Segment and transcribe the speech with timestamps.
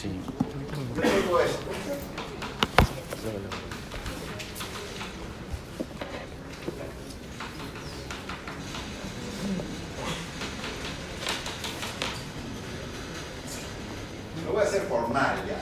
[0.00, 0.08] Sí.
[0.96, 1.58] Yo tengo esto.
[14.46, 15.58] Lo voy a hacer formal ya.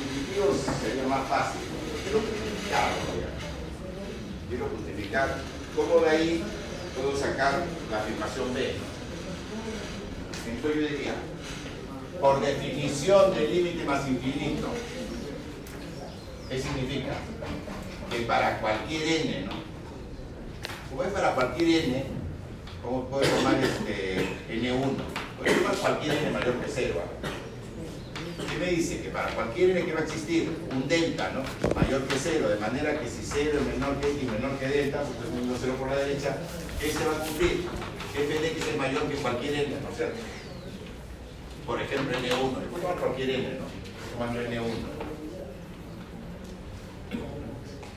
[0.00, 0.46] Intuitivo
[0.80, 1.60] sería más fácil.
[2.02, 4.48] pero Quiero justificarlo ya.
[4.48, 5.36] Quiero justificar
[5.76, 6.44] cómo de ahí
[6.96, 8.76] puedo sacar la afirmación B.
[10.48, 11.14] Entonces yo diría,
[12.20, 14.68] por definición del límite más infinito,
[16.48, 17.12] ¿qué significa?
[18.10, 18.20] Que
[19.02, 19.52] n, ¿no?
[20.90, 22.04] Como es para cualquier n,
[22.82, 24.96] ¿cómo puedo tomar este n1?
[25.38, 27.02] Puedo tomar cualquier n mayor que 0.
[28.50, 29.02] ¿Qué me dice?
[29.02, 31.42] Que para cualquier n que va a existir un delta ¿no?
[31.74, 35.02] mayor que 0, de manera que si 0 es menor que x menor que delta,
[35.02, 36.36] pues estoy poniendo 0 por la derecha,
[36.80, 37.66] ¿qué se va a cumplir?
[38.12, 40.18] Que f de x es mayor que cualquier n, ¿no es cierto?
[41.66, 43.66] Por ejemplo, n1, yo puedo tomar cualquier n, ¿no?
[44.12, 45.13] Tomando n1.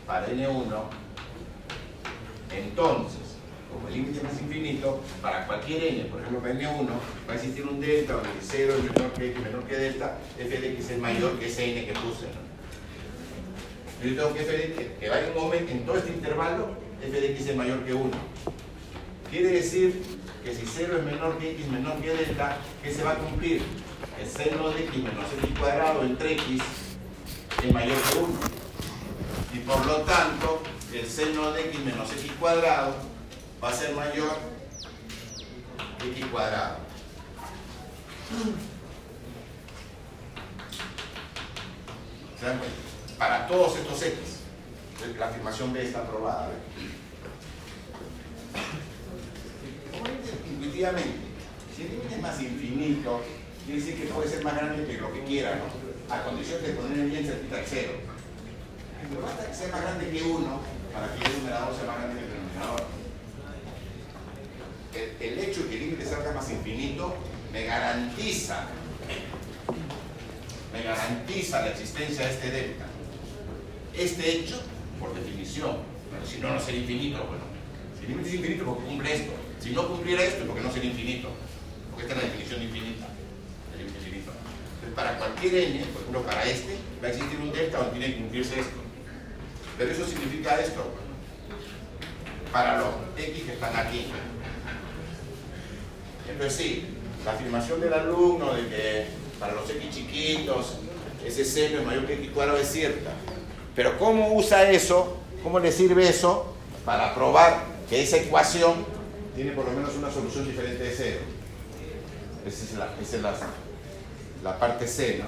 [0.07, 0.83] Para n1,
[2.55, 3.35] entonces,
[3.69, 6.87] como el límite es infinito, para cualquier n, por ejemplo para n1,
[7.27, 10.57] va a existir un delta donde 0 es menor que x menor que delta, f
[10.61, 12.27] de x es mayor que ese n que puse.
[12.27, 12.47] ¿no?
[14.09, 16.69] Yo tengo que f de que va en un momento, en todo este intervalo,
[17.03, 18.11] f de x es mayor que 1.
[19.29, 20.01] Quiere decir
[20.41, 23.61] que si 0 es menor que x menor que delta, ¿qué se va a cumplir?
[24.21, 26.61] El seno de x menos x cuadrado entre x
[27.61, 28.66] es mayor que 1.
[29.67, 30.61] Por lo tanto,
[30.93, 32.95] el seno de x menos x cuadrado
[33.61, 34.37] va a ser mayor
[35.99, 36.77] que x cuadrado.
[43.17, 44.19] Para todos estos x.
[45.19, 46.49] La afirmación B está aprobada.
[50.49, 51.17] Intuitivamente,
[51.75, 53.21] si el límite es más infinito,
[53.65, 56.15] quiere decir que puede ser más grande que lo que quiera, ¿no?
[56.15, 58.06] A condición de poner bien cerquita al cero.
[59.09, 60.59] Pero basta que sea más grande que 1
[60.93, 62.83] para que el numerador sea más grande que el denominador.
[64.93, 67.15] El, el hecho de que el límite salga más infinito
[67.53, 68.67] me garantiza,
[70.73, 72.85] me garantiza la existencia de este delta.
[73.95, 74.61] Este hecho,
[74.99, 75.77] por definición,
[76.25, 77.43] si no, no sería infinito, bueno,
[77.97, 79.33] si el límite es infinito, porque cumple esto.
[79.59, 81.29] Si no cumpliera esto, porque no sería infinito.
[81.89, 83.07] Porque esta es la definición de infinita.
[83.77, 84.31] límite infinito.
[84.75, 88.13] Entonces, para cualquier n, por ejemplo, para este, va a existir un delta donde tiene
[88.13, 88.86] que cumplirse esto.
[89.77, 90.83] Pero eso significa esto.
[92.51, 94.07] Para los x que están aquí.
[96.29, 96.85] Entonces sí,
[97.25, 99.05] la afirmación del alumno de que
[99.39, 100.77] para los x chiquitos
[101.25, 103.11] ese seno es mayor que x cuadrado es cierta.
[103.75, 105.17] Pero ¿cómo usa eso?
[105.43, 106.53] ¿Cómo le sirve eso
[106.85, 108.85] para probar que esa ecuación
[109.35, 111.19] tiene por lo menos una solución diferente de cero?
[112.45, 113.35] Esa es la, esa es la,
[114.43, 115.21] la parte C.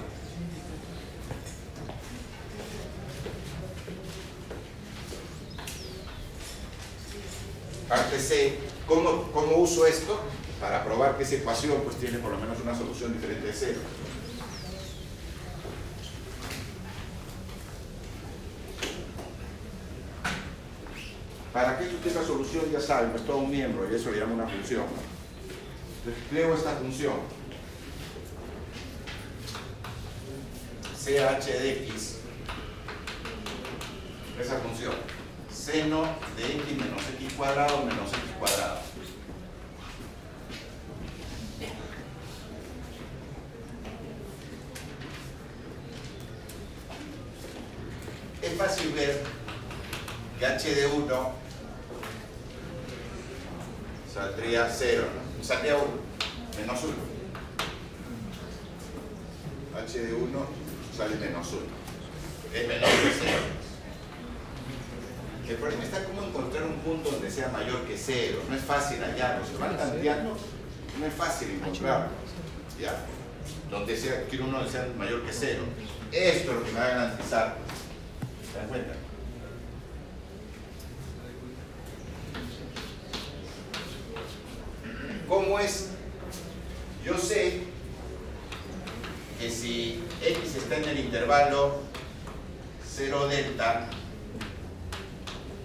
[7.89, 10.22] Parte C, ¿cómo, ¿cómo uso esto?
[10.61, 13.79] Para probar que esa ecuación pues, tiene por lo menos una solución diferente de cero.
[21.51, 24.35] Para que esto tenga solución, ya saben, es todo un miembro y eso le llama
[24.35, 24.85] una función.
[26.06, 27.16] Entonces, esta función.
[31.03, 32.17] CH de X,
[34.39, 34.94] esa función,
[35.59, 36.03] seno
[36.37, 38.79] de X menos X cuadrado menos X cuadrado.
[48.41, 49.21] Es fácil ver
[50.39, 51.33] que h de 1
[54.13, 55.03] saldría 0,
[55.37, 55.43] ¿no?
[55.43, 55.85] saldría 1,
[56.57, 56.93] menos 1.
[59.85, 60.47] h de 1
[60.95, 61.61] sale menos 1.
[62.53, 63.58] Es menor que 0.
[65.49, 68.43] El problema está cómo encontrar un punto donde sea mayor que 0.
[68.47, 69.43] No es fácil hallarlo.
[69.43, 70.37] Se van tanteando,
[70.99, 72.09] no es fácil encontrarlo.
[72.79, 72.95] ¿Ya?
[73.71, 75.63] Donde sea, quiero uno que sea mayor que 0.
[76.12, 77.57] Esto es lo que me va a garantizar.
[78.51, 78.94] ¿Se dan cuenta?
[85.27, 85.89] ¿Cómo es?
[87.03, 87.63] Yo sé
[89.39, 91.79] que si x está en el intervalo
[92.88, 93.89] 0 delta,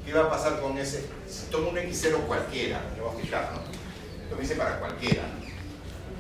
[0.04, 1.06] ¿qué va a pasar con ese?
[1.28, 3.60] Si tomo un x0 cualquiera, me voy a fijar, ¿no?
[4.22, 5.22] Esto me dice para cualquiera.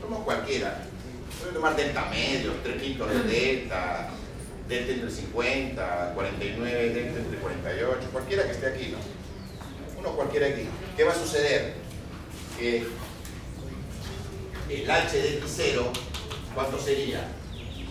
[0.00, 0.82] Tomo cualquiera.
[1.40, 4.10] Voy a tomar delta medio, 3 quintos de delta,
[4.68, 10.00] delta entre 50, 49, delta entre 48, cualquiera que esté aquí, ¿no?
[10.00, 10.68] Uno cualquiera aquí.
[10.96, 11.74] ¿Qué va a suceder?
[12.58, 12.86] Que
[14.70, 15.82] el h de x0,
[16.54, 17.28] ¿cuánto sería?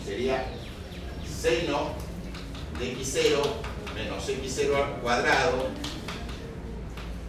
[0.03, 0.45] sería
[1.25, 1.93] seno
[2.79, 3.41] de x0
[3.95, 5.69] menos x0 al cuadrado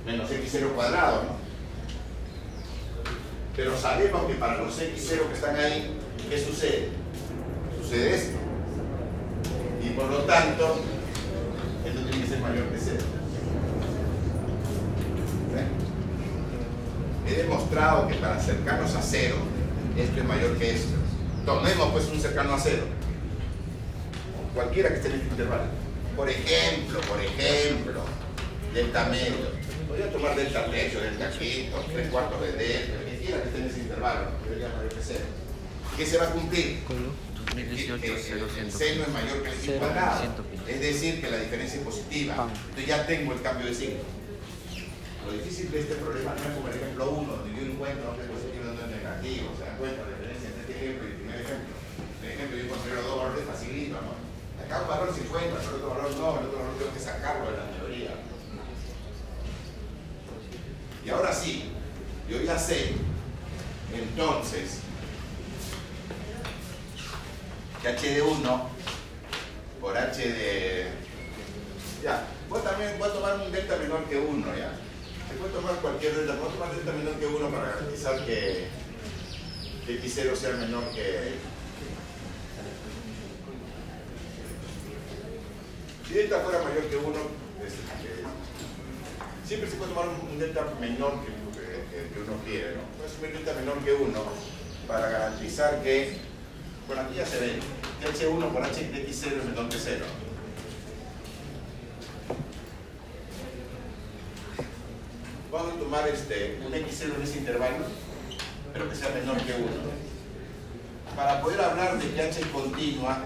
[0.05, 1.45] menos x0 cuadrado, ¿no?
[3.57, 5.97] Pero sabemos que para los x0 que están ahí,
[6.29, 6.89] ¿qué sucede?
[7.81, 8.39] Sucede esto.
[9.83, 10.81] Y por lo tanto,
[11.87, 12.97] esto tiene que ser mayor que 0.
[17.27, 19.35] He demostrado que para acercarnos a 0,
[19.97, 20.95] esto es mayor que esto.
[21.47, 22.83] Tomemos pues un cercano a 0.
[24.55, 25.84] Cualquiera que esté en este intervalo.
[26.17, 28.05] Por ejemplo, por ejemplo,
[28.73, 29.51] delta medio.
[29.89, 33.61] Podría tomar delta tercio, delta quinto, tres cuartos de delta, el que quiera que esté
[33.61, 35.21] en ese intervalo, que 0.
[35.97, 36.79] ¿Qué se va a cumplir?
[37.47, 40.45] 2018 el, el, 0, el seno es mayor que el pi cuadrado.
[40.67, 42.49] Es decir, que la diferencia es positiva.
[42.51, 44.03] Entonces ya tengo el cambio de signo.
[45.27, 48.25] Lo difícil de este problema no es como el ejemplo 1, donde yo encuentro dónde
[48.25, 49.55] es positivo dónde es negativo.
[49.59, 51.75] Se dan cuenta la diferencia entre este ejemplo y el primer ejemplo.
[52.23, 54.24] El ejemplo yo considero dos valores facilito, ¿no?
[54.75, 57.57] Acá un valor 50, pero otro valor no, el otro valor tengo que sacarlo de
[57.57, 58.11] la teoría.
[61.05, 61.71] Y ahora sí,
[62.29, 62.93] yo ya sé,
[63.93, 64.81] entonces,
[67.83, 68.71] que h de 1
[69.81, 70.89] por h de...
[72.03, 74.73] Ya, voy, también, a tomar un delta menor que 1, ¿ya?
[75.29, 78.67] Se puede tomar cualquier delta, puedo tomar delta menor que 1 para garantizar que,
[79.87, 81.54] que x0 sea menor que...
[86.07, 87.07] Si delta fuera mayor que 1,
[89.47, 92.83] siempre se puede tomar un delta menor que, que, que uno quiere, ¿no?
[92.97, 94.21] Puede asumir delta menor que 1
[94.87, 96.19] para garantizar que,
[96.87, 97.59] bueno, aquí ya se ve,
[98.01, 100.05] que h1 por h de x0 es menor que 0.
[105.51, 107.87] Vamos a tomar este, un x0 en ese intervalo,
[108.73, 109.65] pero que sea menor que 1.
[111.17, 113.25] Para poder hablar de que h es continua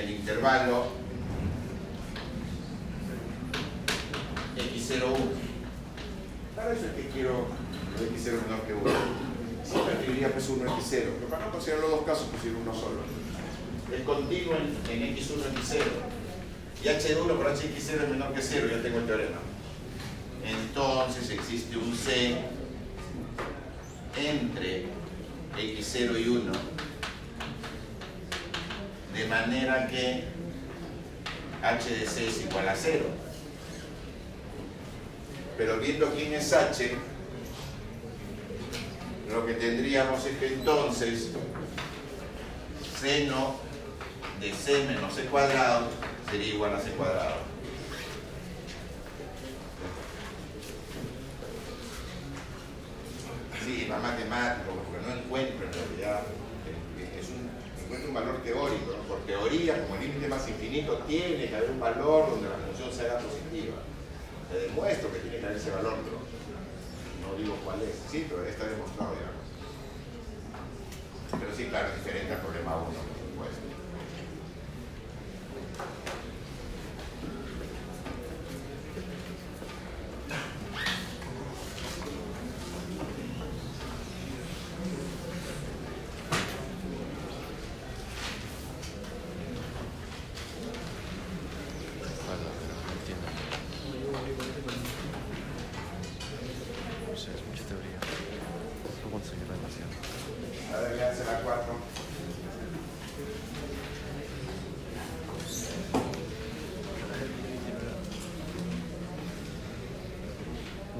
[0.00, 0.86] el intervalo
[4.56, 5.14] x01.
[6.56, 7.46] Para eso es que quiero
[7.98, 8.90] x0 menor que 1.
[9.64, 13.00] Siempre escribiría pues 1 x0, pero para no considerar los dos casos, pues uno solo.
[13.94, 15.82] El continuo en, en x1 x0
[16.82, 19.38] y h1 por hx0 es menor que 0, ya tengo el teorema.
[20.44, 22.36] Entonces existe un c
[24.16, 24.86] entre
[25.56, 26.79] x0 y 1
[29.14, 30.24] de manera que
[31.62, 33.04] h de c es igual a 0
[35.56, 36.96] pero viendo quién es h
[39.30, 41.28] lo que tendríamos es que entonces
[43.00, 43.56] seno
[44.40, 45.88] de c menos c cuadrado
[46.30, 47.36] sería igual a c cuadrado.
[53.64, 56.22] Sí, más matemático porque no encuentro en realidad
[57.90, 61.70] un, encuentro un valor teórico por teoría como el límite más infinito tiene que haber
[61.70, 63.74] un valor donde la función sea positiva
[64.50, 66.18] te demuestro que tiene que haber ese valor, pero
[67.22, 67.94] no digo cuál es.
[68.10, 69.30] Sí, pero está demostrado ya.
[71.38, 73.70] Pero sí, claro, diferente al problema 1, por supuesto.
[97.28, 97.98] es mucha teoría.
[99.04, 99.92] No conseguir demasiado.
[100.74, 102.00] A ver, ya será 4.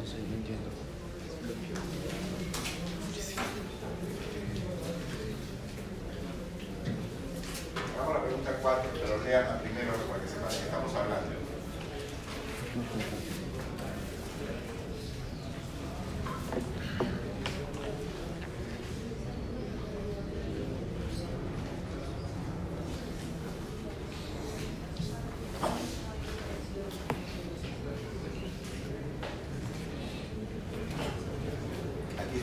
[0.00, 0.70] No sé, no entiendo.
[7.98, 11.40] Vamos a la pregunta 4, pero lean primero para que sepan de qué estamos hablando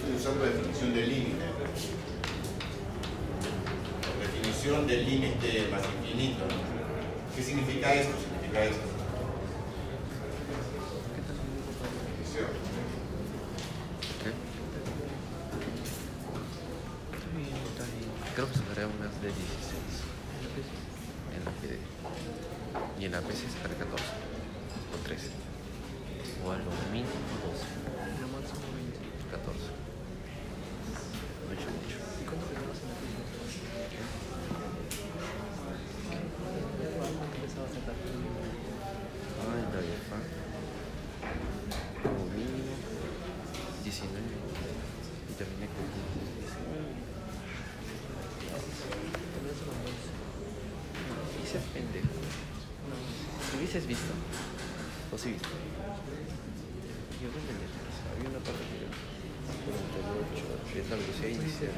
[0.07, 1.45] estoy usando la definición del límite.
[4.21, 6.45] Definición del límite más infinito.
[6.45, 7.35] ¿no?
[7.35, 8.15] ¿Qué significa esto?
[8.17, 8.88] Significa esto.
[12.07, 12.49] Definición.
[14.23, 14.29] ¿Qué?
[17.15, 18.09] Está bien, está bien.
[18.35, 19.38] Creo que sacaré unas de 16.
[21.35, 21.77] En la PD.
[22.99, 23.91] Y en la PC sacaré 14.
[23.93, 25.29] O 13.
[26.45, 27.11] O a lo mínimo
[27.43, 27.65] 12.
[28.21, 28.97] Lo máximo 20.
[29.31, 29.88] 14.
[31.47, 31.95] No he hecho mucho.
[32.19, 32.95] ¿Y cuánto quedabas en la
[53.67, 54.13] índices has visto?
[55.12, 55.50] ¿O sí visto?
[57.19, 57.51] Yo creo que
[58.15, 61.75] había una parte que 48, que es la velocidad inicial.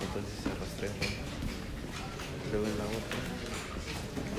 [0.00, 0.88] Entonces se arrastré.
[2.52, 3.20] Luego en la otra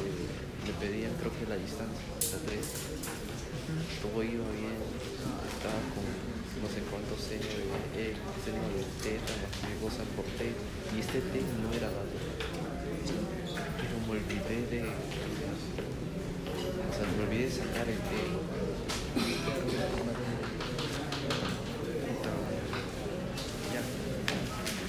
[0.01, 0.25] eh,
[0.65, 2.01] me pedían creo que la distancia,
[2.33, 2.65] la 3.
[4.01, 4.81] Todo iba bien,
[5.53, 10.25] estaba con no sé cuántos seno de E, seno de teta, más que cosa por
[10.33, 12.54] T, y este T no era dado.
[14.05, 14.81] Me olvidé de.
[14.81, 14.83] O
[16.93, 18.01] sea, me olvidé de sacar el T.
[23.73, 23.81] Ya.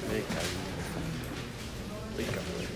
[0.08, 0.52] Me caí.
[2.10, 2.66] Estoy cabrón.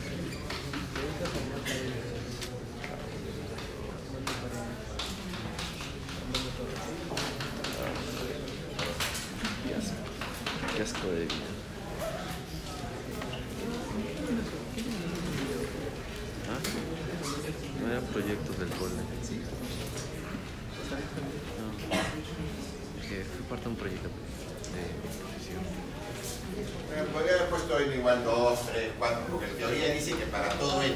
[9.67, 9.95] Qué asco.
[10.77, 11.35] Qué asco de vida.
[16.51, 16.59] ¿Ah?
[17.81, 18.95] No eran proyectos del cole.
[18.95, 19.03] No.
[23.01, 24.15] Es que fue parte de un proyecto de
[25.21, 25.63] profesión.
[26.89, 30.49] Bueno, Podría haber puesto n igual 2, 3, 4, porque en teoría dice que para
[30.59, 30.95] todo n.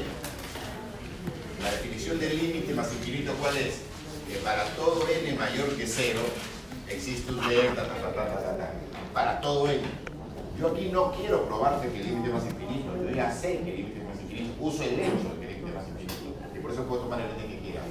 [1.63, 3.79] La definición del límite más infinito, ¿cuál es?
[4.27, 6.19] Que para todo n mayor que 0
[6.89, 8.71] existe un delta, ta, ta, ta, ta, ta, ta.
[9.13, 9.81] Para todo n.
[10.59, 13.69] Yo aquí no quiero probarte que el límite es más infinito, yo ya sé que
[13.71, 16.13] el límite es más infinito, uso el hecho de que el límite es más infinito.
[16.55, 17.81] Y por eso puedo tomar el n que quiera.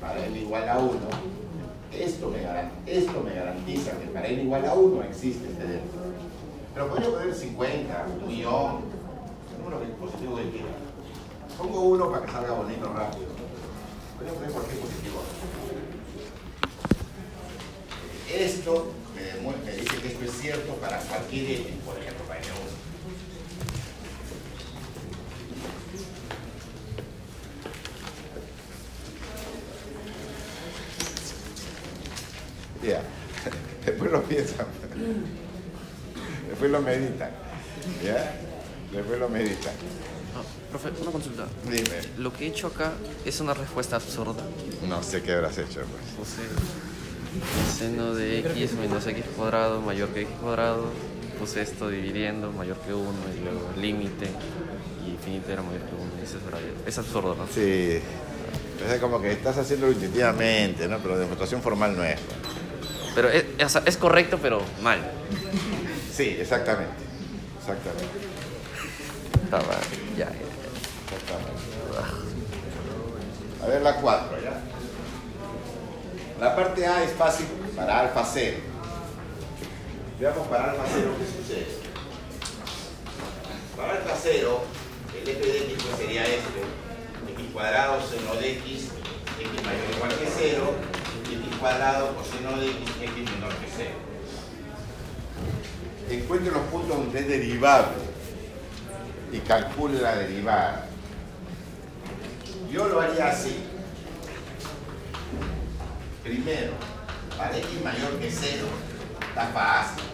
[0.00, 0.92] Para n igual a 1,
[1.92, 5.98] esto me, garan- esto me garantiza que para n igual a 1 existe este delta.
[6.74, 8.76] Pero podría poner 50, un millón,
[9.52, 10.66] el número positivo que quiera.
[11.58, 13.28] Pongo uno para que salga bonito rápido.
[14.16, 15.20] Podría poner cualquier positivo.
[18.34, 22.95] Esto me, me dice que esto es cierto para cualquier n, por ejemplo, para n1.
[33.86, 34.66] Después lo piensan,
[36.48, 37.30] después lo meditan,
[38.04, 38.34] ¿ya?
[38.92, 39.72] Después lo meditan.
[40.34, 41.46] Ah, profe, una consulta.
[41.64, 42.92] Dime, Lo que he hecho acá
[43.24, 44.42] es una respuesta absurda.
[44.88, 46.02] no sé qué habrás hecho, pues.
[46.18, 46.42] Puse
[47.78, 50.90] seno de x menos x cuadrado mayor que x cuadrado.
[51.38, 54.26] Puse esto dividiendo mayor que 1 y luego límite
[55.06, 56.04] y infinito era mayor que 1.
[56.24, 56.38] Eso
[56.86, 57.46] es, absurdo, ¿no?
[57.46, 60.98] Sí, es como que estás haciéndolo intuitivamente, ¿no?
[60.98, 62.18] Pero la demostración formal no es.
[63.16, 63.44] Pero es,
[63.86, 65.00] es correcto, pero mal.
[66.14, 66.92] Sí, exactamente,
[67.58, 68.18] exactamente,
[69.42, 69.74] Estaba,
[70.18, 70.30] ya, ya,
[71.16, 71.66] exactamente.
[73.64, 74.60] A ver la 4, ¿ya?
[76.40, 78.58] La parte A es fácil para alfa 0.
[80.20, 81.66] Veamos para alfa 0 qué sucede.
[83.78, 84.60] Para alfa 0,
[85.22, 86.60] el f de x pues sería este.
[87.32, 88.88] x cuadrado seno de x,
[89.40, 90.95] x mayor o igual que 0, y x
[91.58, 93.90] cuadrado coseno de x, x menor que 0.
[96.10, 97.96] Encuentre los puntos donde es derivable
[99.32, 100.86] y calcule la derivada.
[102.70, 103.64] Yo lo haría así.
[106.22, 106.72] Primero,
[107.36, 108.66] para x mayor que 0,
[109.28, 110.04] está fácil.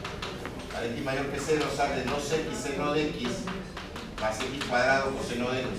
[0.73, 3.29] Para x mayor que 0 sale 2x seno de x
[4.23, 5.71] más x cuadrado coseno de x.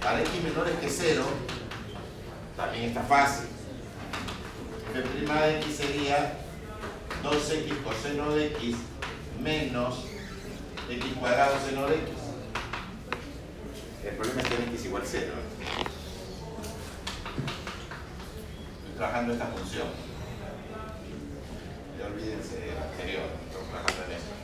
[0.00, 1.24] Para x menores que 0,
[2.60, 3.46] también está fácil.
[4.92, 6.34] f' de x sería
[7.22, 8.76] 2x coseno de x
[9.42, 10.04] menos
[10.90, 12.10] x cuadrado seno de x.
[14.04, 15.32] El problema es que x igual 0.
[18.78, 19.88] Estoy trabajando esta función.
[21.98, 24.34] Ya olvídense del anterior, estoy trabajando en esto.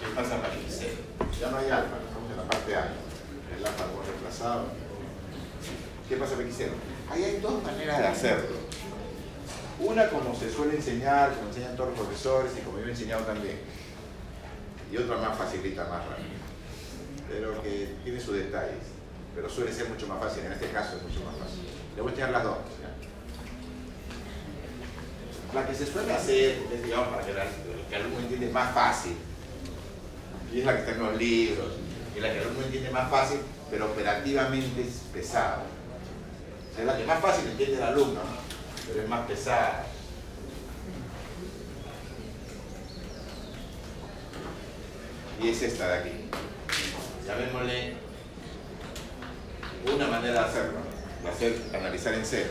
[0.00, 0.92] ¿Qué pasa para x 0?
[1.40, 2.92] Ya no hay alfa, estamos en la parte A.
[3.56, 4.87] El alfa hemos reemplazado.
[6.08, 6.72] ¿Qué pasa 0?
[7.10, 8.56] Ahí hay dos maneras de hacerlo.
[9.78, 13.24] Una como se suele enseñar, como enseñan todos los profesores y como yo he enseñado
[13.24, 13.58] también.
[14.90, 16.28] Y otra más facilita, más rápido.
[17.28, 18.88] Pero que tiene sus detalles.
[19.34, 21.60] Pero suele ser mucho más fácil, en este caso es mucho más fácil.
[21.94, 22.56] Le voy a enseñar las dos.
[25.54, 29.12] La que se suele hacer, es, digamos, para que el, alumno entiende más fácil,
[30.52, 31.72] y es la que está en los libros,
[32.16, 33.38] y la que el alumno entiende más fácil,
[33.70, 35.64] pero operativamente es pesada.
[36.78, 38.48] Es la que más fácil entiende el alumno, ¿no?
[38.86, 39.84] pero es más pesada.
[45.42, 46.10] Y es esta de aquí.
[47.26, 47.96] Llamémosle
[49.92, 50.78] una manera de hacerlo,
[51.22, 52.50] de hacer, analizar en cero.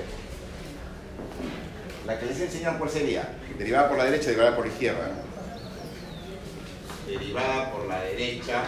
[2.06, 3.38] La que les he enseñado, ¿cuál sería?
[3.58, 5.12] Derivada por la derecha, derivada por la izquierda.
[7.06, 8.64] Derivada por la derecha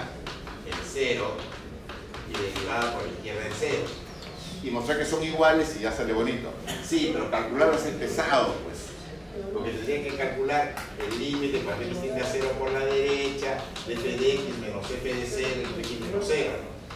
[0.65, 1.35] en cero
[2.29, 4.08] y derivada por la izquierda en cero.
[4.61, 6.51] Y mostrar que son iguales y ya sale bonito.
[6.85, 8.89] Sí, pero calcularlo es pesado, pues.
[9.53, 13.93] Porque tendría que calcular el límite cuando x tiende a cero por la derecha, de
[13.93, 16.51] f de x menos f de cero y x menos cero.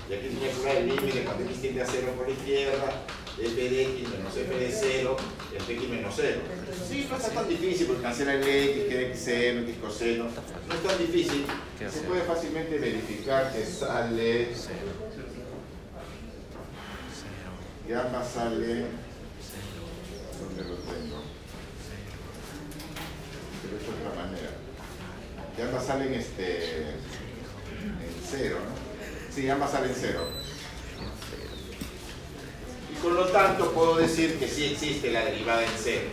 [0.09, 3.01] Y aquí tendría que calcular el límite cuando x tiende a cero por la izquierda,
[3.37, 5.17] de f de x menos f de cero,
[5.51, 6.41] de x menos cero.
[6.89, 10.25] Sí, no está tan difícil porque cancela el x, queda x cero, x coseno.
[10.67, 11.45] No es tan difícil.
[11.79, 14.49] Se puede fácilmente verificar que sale
[17.87, 18.85] gamma sale
[20.39, 21.21] ¿dónde lo tengo?
[23.61, 24.49] pero es otra manera.
[25.57, 29.33] Gamma sale en este en cero ¿no?
[29.33, 30.27] sí, ambas sale en cero.
[32.91, 36.07] Y por lo tanto puedo decir que sí existe la derivada en cero.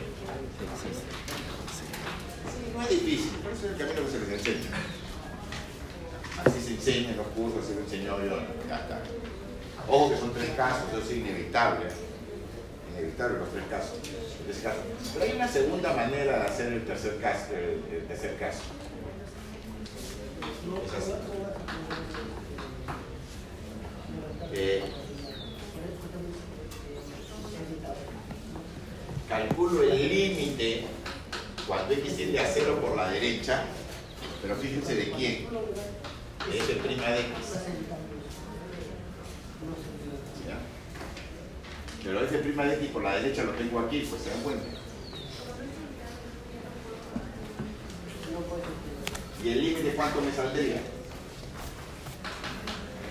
[2.74, 4.70] No es difícil, por eso es el camino que se les enseña.
[6.44, 9.02] Así se enseña en los cursos, así lo enseñó yo ya está
[9.88, 11.86] Ojo que son tres casos, eso es inevitable.
[12.92, 13.98] Inevitable los tres casos.
[15.14, 17.54] Pero hay una segunda manera de hacer el tercer caso.
[17.54, 18.60] El, tercer caso.
[24.52, 24.58] Es.
[24.58, 24.82] Eh,
[29.28, 30.86] calculo el límite
[31.66, 33.62] cuando x tiende a cero por la derecha,
[34.42, 35.46] pero fíjense de quién,
[36.50, 38.09] de f' de x.
[42.02, 44.64] Pero prima de x por la derecha lo tengo aquí, pues se dan cuenta.
[49.44, 50.80] ¿Y el límite cuánto me saldría?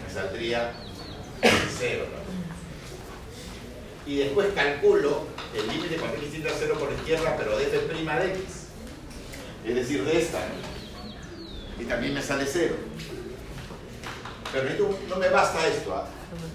[0.08, 0.74] Me saldría
[1.78, 2.06] 0.
[4.06, 7.88] Y después calculo el límite cuando x tiende a 0 por izquierda, pero de f'
[7.88, 8.44] de x.
[9.66, 10.40] Es decir, de esta.
[11.80, 12.76] Y también me sale 0.
[14.52, 15.96] Pero no me basta esto.
[15.96, 16.08] ¿ah?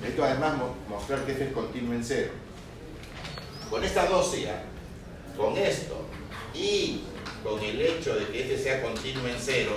[0.07, 0.55] Esto además
[0.89, 2.33] mostrar que f es continuo en cero.
[3.71, 4.63] Con esta dosia,
[5.37, 6.07] con esto
[6.55, 7.03] y
[7.43, 9.73] con el hecho de que f sea continuo en cero,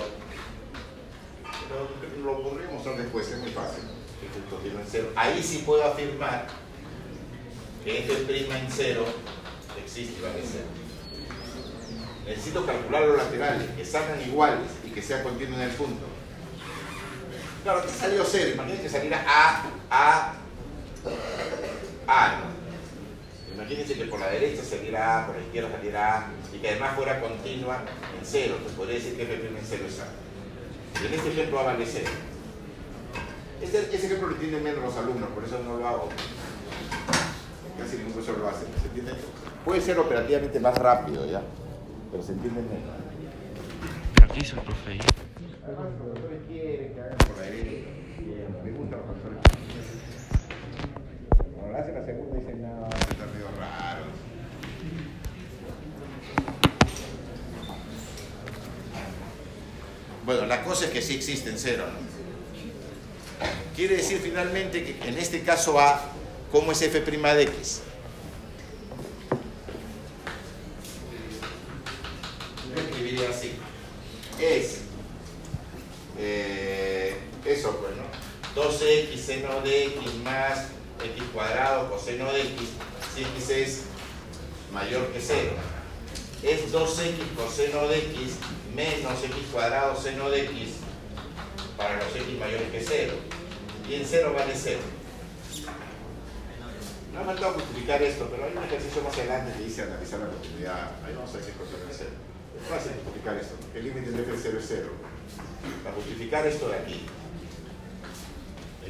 [2.22, 3.84] lo, lo podré mostrar después, es muy fácil.
[4.22, 5.08] F es continuo en cero.
[5.16, 6.46] Ahí sí puedo afirmar
[7.84, 9.04] que f' en cero
[9.84, 10.66] existe y vale cero.
[12.26, 16.04] Necesito calcular los laterales, que salgan iguales y que sea continuo en el punto.
[17.62, 18.50] Claro, aquí salió cero.
[18.54, 20.32] Imagínense que saliera A, A,
[22.06, 22.40] A.
[23.54, 26.94] Imagínense que por la derecha saliera A, por la izquierda saliera A, y que además
[26.94, 27.82] fuera continua
[28.18, 28.54] en cero.
[28.56, 30.06] Entonces podría decir que F' en cero es A.
[31.02, 32.10] Y en este ejemplo A vale cero.
[33.60, 36.08] Este, ese ejemplo lo entienden menos los alumnos, por eso no lo hago.
[37.78, 38.66] Casi ningún profesor lo hace.
[38.80, 39.12] ¿Se entiende?
[39.64, 41.42] Puede ser operativamente más rápido, ¿ya?
[42.10, 42.94] Pero se entiende menos.
[44.22, 44.98] Aquí es el profe
[60.24, 61.84] Bueno, la cosa es que sí existe en cero.
[63.74, 66.02] Quiere decir finalmente que en este caso A,
[66.52, 67.82] ¿cómo es f' de x?
[72.76, 73.52] Escribiría así.
[74.38, 74.87] Es
[76.18, 78.08] eh, eso pues, ¿no?
[78.60, 80.68] 2x seno de x más
[81.02, 82.70] x cuadrado coseno de x,
[83.14, 83.82] si x es
[84.72, 85.50] mayor que 0.
[86.42, 88.36] Es 2x coseno de x
[88.74, 90.74] menos x cuadrado seno de x
[91.76, 93.14] para los x mayores que 0.
[93.88, 94.78] Y en 0 vale 0.
[97.14, 100.28] No me faltado justificar esto, pero hay un ejercicio más adelante que dice analizar la
[100.28, 100.92] continuidad.
[101.04, 102.10] Ahí vamos a ver qué cosa es 0.
[102.60, 103.54] Es fácil justificar esto.
[103.74, 104.88] El límite de f de 0 es 0.
[105.82, 107.06] Para justificar esto de aquí,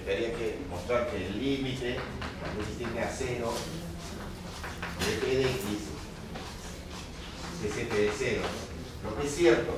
[0.09, 1.96] tendría que mostrar que el límite,
[2.40, 3.52] cuando se tiende a cero,
[5.00, 5.59] de p de x
[7.64, 8.42] es f de 0.
[9.04, 9.72] Lo que es cierto,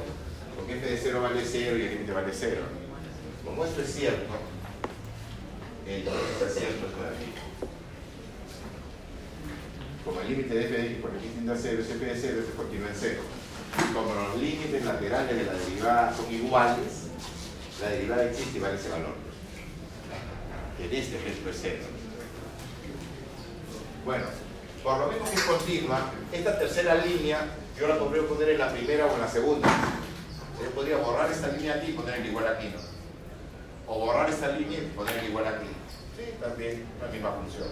[0.56, 2.62] porque f de 0 vale 0 y el límite vale 0.
[3.44, 4.34] Como esto es cierto,
[5.86, 7.32] entonces es cierto esto aquí.
[10.04, 12.16] Como el límite de f de x por x tiende a 0 es f de
[12.16, 13.20] 0, se continúa en 0
[13.94, 17.08] como los límites laterales de la derivada son iguales,
[17.80, 19.14] la derivada existe y vale ese valor.
[20.78, 21.84] En este ejemplo es cero.
[24.04, 24.24] Bueno,
[24.82, 27.46] por lo mismo que es continua, esta tercera línea
[27.78, 29.68] yo la podría poner en la primera o en la segunda.
[30.62, 32.80] Yo podría borrar esta línea aquí y poner el igual aquí, ¿no?
[33.86, 35.66] O borrar esta línea y poner el igual aquí.
[36.16, 37.68] Sí, también la misma función.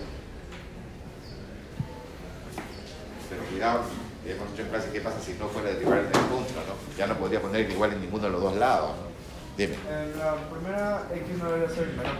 [3.28, 3.82] Pero cuidado,
[4.26, 6.96] hemos dicho en clase qué pasa si no fuera derivar en el punto, ¿no?
[6.96, 9.09] Ya no podría poner igual en ninguno de los dos lados, ¿no?
[9.57, 9.74] Dime.
[9.74, 12.14] En la primera X no debería ser menor.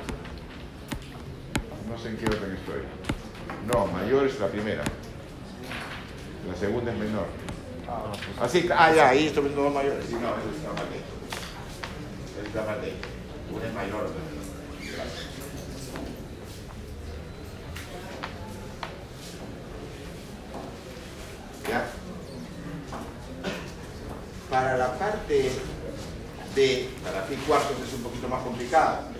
[1.89, 2.83] No sé en qué orden estoy.
[3.67, 4.83] No, mayor es la primera.
[6.49, 7.27] La segunda es menor.
[7.89, 10.05] Ah, Ah, sí, ah, ya, ahí estoy viendo dos mayores.
[10.07, 11.15] Sí, no, eso está mal hecho.
[12.39, 13.09] Eso está mal hecho.
[13.57, 15.09] Una es mayor, otra es menor.
[24.49, 25.53] Para la parte
[26.55, 29.11] de, para pi cuartos es un poquito más complicada.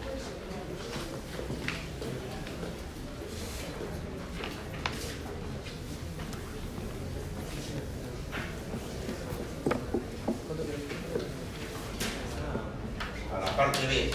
[13.31, 14.11] a la parte B.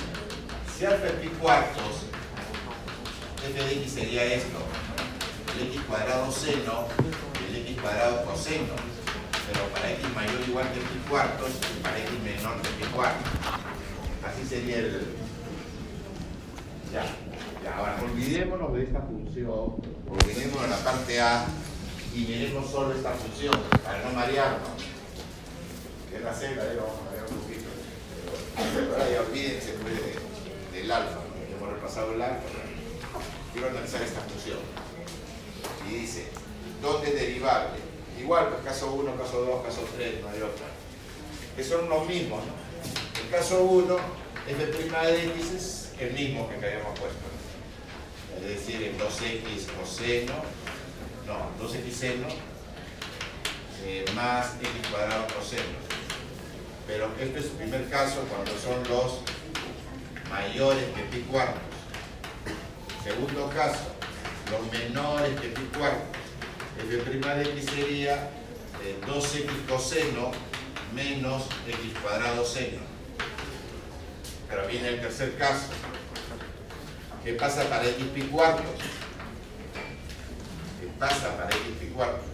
[0.76, 2.08] Si alfa es pi cuartos,
[3.48, 4.58] f de x sería esto.
[5.56, 6.88] El x cuadrado seno
[7.54, 8.74] el x cuadrado coseno.
[9.52, 12.86] Pero para x mayor o igual que pi cuartos y para x menor que pi
[12.92, 13.32] cuartos.
[14.24, 15.08] Así sería el...
[16.92, 17.04] Ya.
[17.64, 19.76] Ya, ahora olvidémonos de esta función.
[20.10, 21.46] Olvidémonos de la parte A
[22.16, 24.70] y miremos solo esta función para no marearnos.
[26.10, 27.70] Que es la C, la D, vamos a marear un poquito.
[28.56, 31.56] Pero ahora ya olvídense pues, de- del alfa, ¿no?
[31.58, 32.48] hemos repasado el alfa.
[33.52, 34.60] Quiero analizar esta función.
[35.90, 36.28] Y dice,
[36.84, 37.80] ¿dónde es derivable?
[38.20, 40.68] Igual, pues caso 1, caso 2, caso 3, no hay otra.
[41.56, 43.24] Que son los mismos, ¿no?
[43.24, 43.98] El caso 1,
[44.48, 47.18] f' de x es el mismo que habíamos puesto.
[47.26, 48.46] ¿no?
[48.46, 50.34] Es decir, el 2x coseno,
[51.26, 52.28] no, 2x seno
[53.86, 55.84] eh, más x cuadrado coseno
[56.88, 59.22] pero este es el primer caso cuando son los
[60.30, 61.62] mayores que pi cuartos.
[63.04, 63.96] Segundo caso,
[64.52, 66.23] los menores que pi cuartos.
[66.78, 68.30] F' de x sería
[68.84, 70.32] eh, 2x coseno
[70.94, 72.82] menos x cuadrado seno.
[74.50, 75.68] Pero viene el tercer caso.
[77.24, 78.66] ¿Qué pasa para x pi cuartos?
[80.80, 82.26] ¿Qué pasa para x pi cuartos?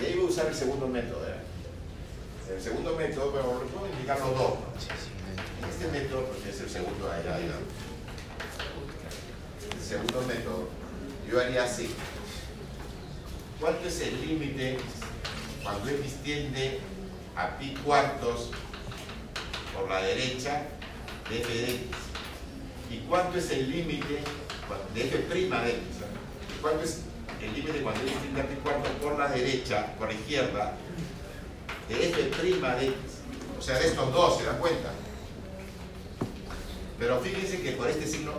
[0.00, 1.26] Y ahí voy a usar el segundo método.
[1.26, 2.54] ¿eh?
[2.54, 4.52] El segundo método, pero le puedo indicar los dos.
[5.70, 7.68] este método, porque es el segundo allá, digamos.
[9.76, 10.68] El segundo método,
[11.30, 11.90] yo haría así.
[13.60, 14.78] ¿Cuánto es el límite
[15.62, 16.80] cuando x tiende
[17.36, 18.50] a pi cuartos
[19.74, 20.62] por la derecha
[21.28, 21.80] de f de x?
[22.90, 24.22] ¿Y cuánto es el límite
[24.94, 25.50] de f' de x?
[26.00, 26.62] ¿no?
[26.62, 27.00] ¿Cuánto es
[27.42, 30.76] el límite cuando x tiende a pi cuartos por la derecha, por la izquierda,
[31.88, 32.94] de f' de x?
[33.58, 34.92] O sea, de estos dos, ¿se dan cuenta?
[36.98, 38.32] Pero fíjense que por este signo,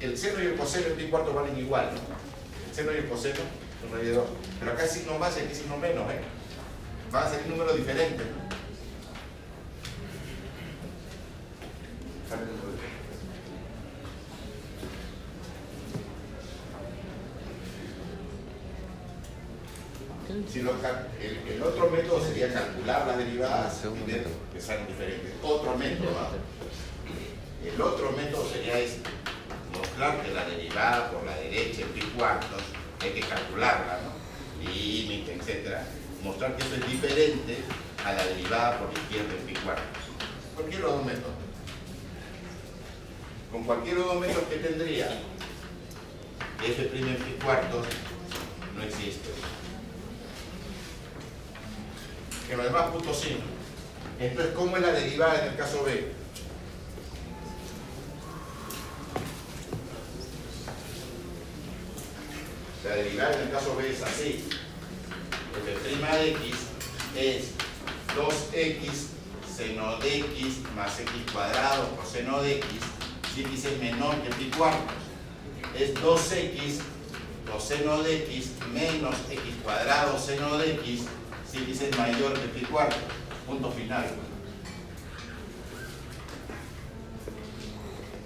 [0.00, 2.23] el seno y el coseno en pi cuartos valen igual, ¿no?
[2.74, 3.40] Seno y el coseno
[3.80, 4.24] son raíz de 2.
[4.58, 6.20] Pero acá hay signo más y aquí signo menos, ¿eh?
[7.12, 8.26] Van a salir números diferentes.
[20.50, 25.32] Si el, el otro método sería calcular las derivadas y ver que salen diferentes.
[25.42, 26.10] Otro método.
[27.64, 29.10] El otro método sería este,
[29.72, 32.63] mostrar que la derivada por la derecha en pi cuartos
[33.04, 34.70] hay que calcularla, ¿no?
[34.70, 35.86] Límite, etcétera.
[36.22, 37.58] Mostrar que eso es diferente
[38.04, 39.84] a la derivada por izquierda en pi cuartos.
[40.54, 41.34] Cualquier los dos métodos.
[43.52, 45.06] Con cualquier los dos métodos que tendría,
[46.64, 47.86] f' en pi cuartos
[48.74, 49.28] no existe.
[52.48, 53.36] Que los demás puntos sí.
[54.18, 56.13] Entonces, ¿cómo es la derivada en el caso B?
[62.84, 64.44] La derivada en el caso B es así.
[65.54, 66.56] f' de x
[67.16, 67.50] es
[68.14, 69.06] 2x
[69.56, 72.68] seno de x más x cuadrado coseno de x
[73.34, 74.96] si x es menor que pi cuartos.
[75.78, 76.80] Es 2x
[77.50, 81.04] coseno de x menos x cuadrado seno de x
[81.50, 82.98] si x es mayor que pi cuartos.
[83.46, 84.04] Punto final.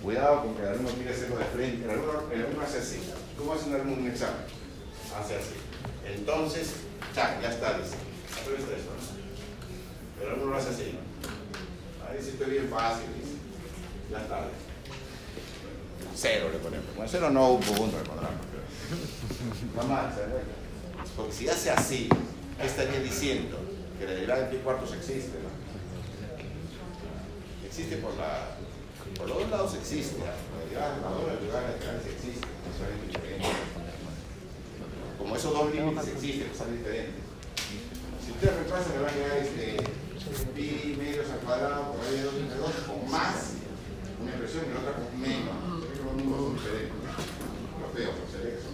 [0.02, 1.84] Cuidado con que el alumno quiere hacerlo de frente.
[1.84, 2.98] El alumno, el alumno hace así.
[3.38, 4.42] ¿Cómo hace un alumno un examen?
[5.18, 5.54] Hace así.
[6.06, 6.72] Entonces,
[7.14, 7.94] ya, ya está, dice.
[8.32, 8.90] ¿Has visto eso?
[8.90, 10.22] no?
[10.22, 10.94] El alumno lo hace así.
[10.94, 12.06] ¿no?
[12.08, 13.36] Ahí sí estoy bien fácil, dice.
[14.10, 14.48] Ya está.
[16.16, 16.86] Cero le ponemos.
[16.96, 18.40] Bueno, cero no, un punto le pondremos.
[18.50, 20.54] pero- No más, ¿se da cuenta?
[21.16, 22.08] Porque si hace así,
[22.60, 23.56] ahí estaría diciendo
[23.98, 25.48] que la derivada de pi cuartos existe, ¿no?
[27.66, 28.56] Existe por la.
[29.16, 30.16] Por los dos lados existe.
[30.18, 31.22] La derivada de la dos,
[31.52, 32.46] la lateral existe.
[35.28, 37.20] Como esos dos límites existen, salen diferentes.
[38.24, 39.76] Si ustedes repasan, me van a quedar este,
[40.56, 43.60] pi medios al cuadrado por ahí de 2 entre 2 con más
[44.22, 45.52] una expresión y la otra con menos.
[46.16, 46.72] Números son.
[47.76, 48.72] Los son.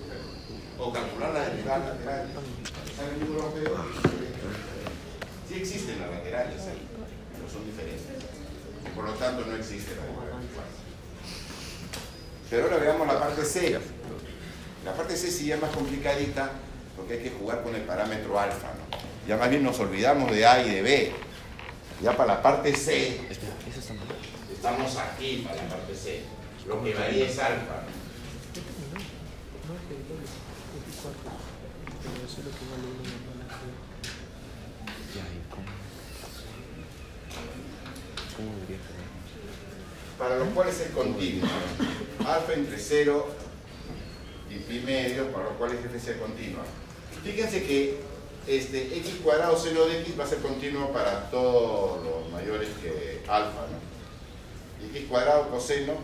[0.78, 2.28] O calcular la derivada lateral.
[2.94, 3.74] ¿Saben el número feo?
[5.48, 6.86] Sí existen las laterales ahí,
[7.34, 8.30] pero son diferentes.
[8.94, 10.38] Por lo tanto, no existe la derivada
[12.48, 13.80] Pero ahora veamos la parte C.
[14.84, 16.50] La parte C sí es más complicadita
[16.96, 18.68] porque hay que jugar con el parámetro alfa.
[18.68, 18.98] ¿no?
[19.26, 21.12] Ya más bien nos olvidamos de A y de B.
[22.02, 23.20] Ya para la parte C,
[24.52, 26.22] estamos aquí para la parte C.
[26.66, 27.82] Lo que varía es alfa.
[40.18, 41.48] Para los cuales es continuo.
[42.26, 43.43] Alfa entre 0
[44.68, 46.62] y medio, para los cuales f sea continua.
[47.22, 48.00] Fíjense que
[48.46, 53.22] este, x cuadrado seno de x va a ser continuo para todos los mayores que
[53.26, 53.66] alfa.
[53.70, 54.84] ¿no?
[54.86, 55.94] Y x cuadrado coseno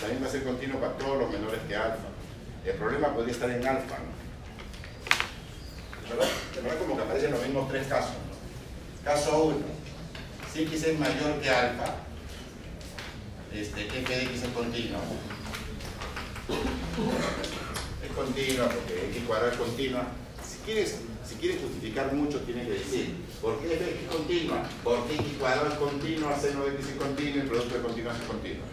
[0.00, 2.08] también va a ser continuo para todos los menores que alfa.
[2.64, 3.98] El problema podría estar en alfa.
[3.98, 4.22] ¿no?
[6.08, 6.28] ¿Verdad?
[6.54, 6.78] ¿Verdad?
[6.78, 8.14] Como que aparecen los mismos tres casos.
[9.04, 9.58] Caso 1.
[10.52, 11.96] Si x es mayor que alfa,
[13.52, 15.00] este, f de x es continua.
[18.14, 20.06] Continua porque x cuadrado es continua.
[20.46, 20.96] Si quieres,
[21.26, 24.62] si quieres justificar mucho, tienes que decir, ¿por qué es continua?
[24.84, 28.26] Porque x cuadrado es continua, seno de x es continuo el producto de continuas es
[28.26, 28.64] continuo.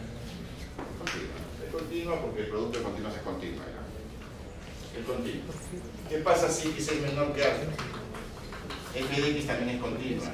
[0.80, 1.36] Es continua.
[1.66, 3.60] Es continua porque el producto de continuas es continuo.
[3.60, 5.00] ¿no?
[5.00, 5.54] Es continuo.
[6.10, 7.72] ¿Qué pasa si x es menor que alfa?
[8.96, 10.28] f de x también es continua.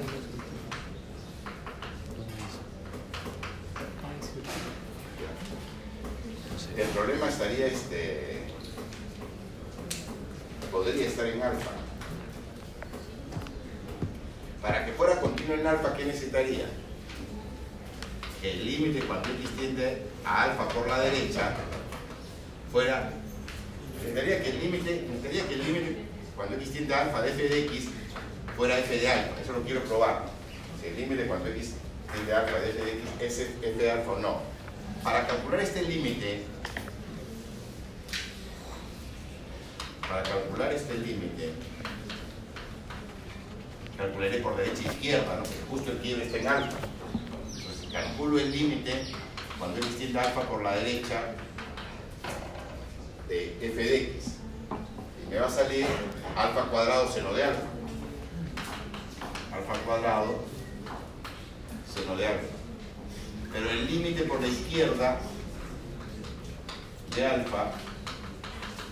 [6.76, 8.35] El problema estaría este.
[10.86, 11.70] Podría estar en alfa.
[14.62, 16.66] Para que fuera continuo en alfa, ¿qué necesitaría?
[18.40, 21.54] Que el límite cuando x tiende a alfa por la derecha
[22.70, 23.10] fuera.
[23.96, 25.96] Necesitaría que el límite, necesitaría que el límite
[26.36, 27.88] cuando x tiende a alfa de f de x
[28.56, 29.40] fuera f de alfa.
[29.42, 30.26] Eso lo quiero probar.
[30.80, 31.72] Si el límite cuando x
[32.12, 34.40] tiende a alfa de f de x es f de alfa o no.
[35.02, 36.44] Para calcular este límite,
[40.08, 41.52] para calcular este límite,
[43.96, 45.42] calcularé por derecha e izquierda, ¿no?
[45.42, 46.78] que justo el quiebre está en alfa.
[47.54, 49.06] Entonces calculo el límite
[49.58, 51.34] cuando x tiende a alfa por la derecha
[53.28, 54.38] de f de x.
[55.24, 55.86] Y me va a salir
[56.36, 57.66] alfa cuadrado seno de alfa.
[59.52, 60.44] Alfa cuadrado
[61.92, 62.56] seno de alfa
[63.56, 65.18] pero el límite por la izquierda
[67.14, 67.72] de alfa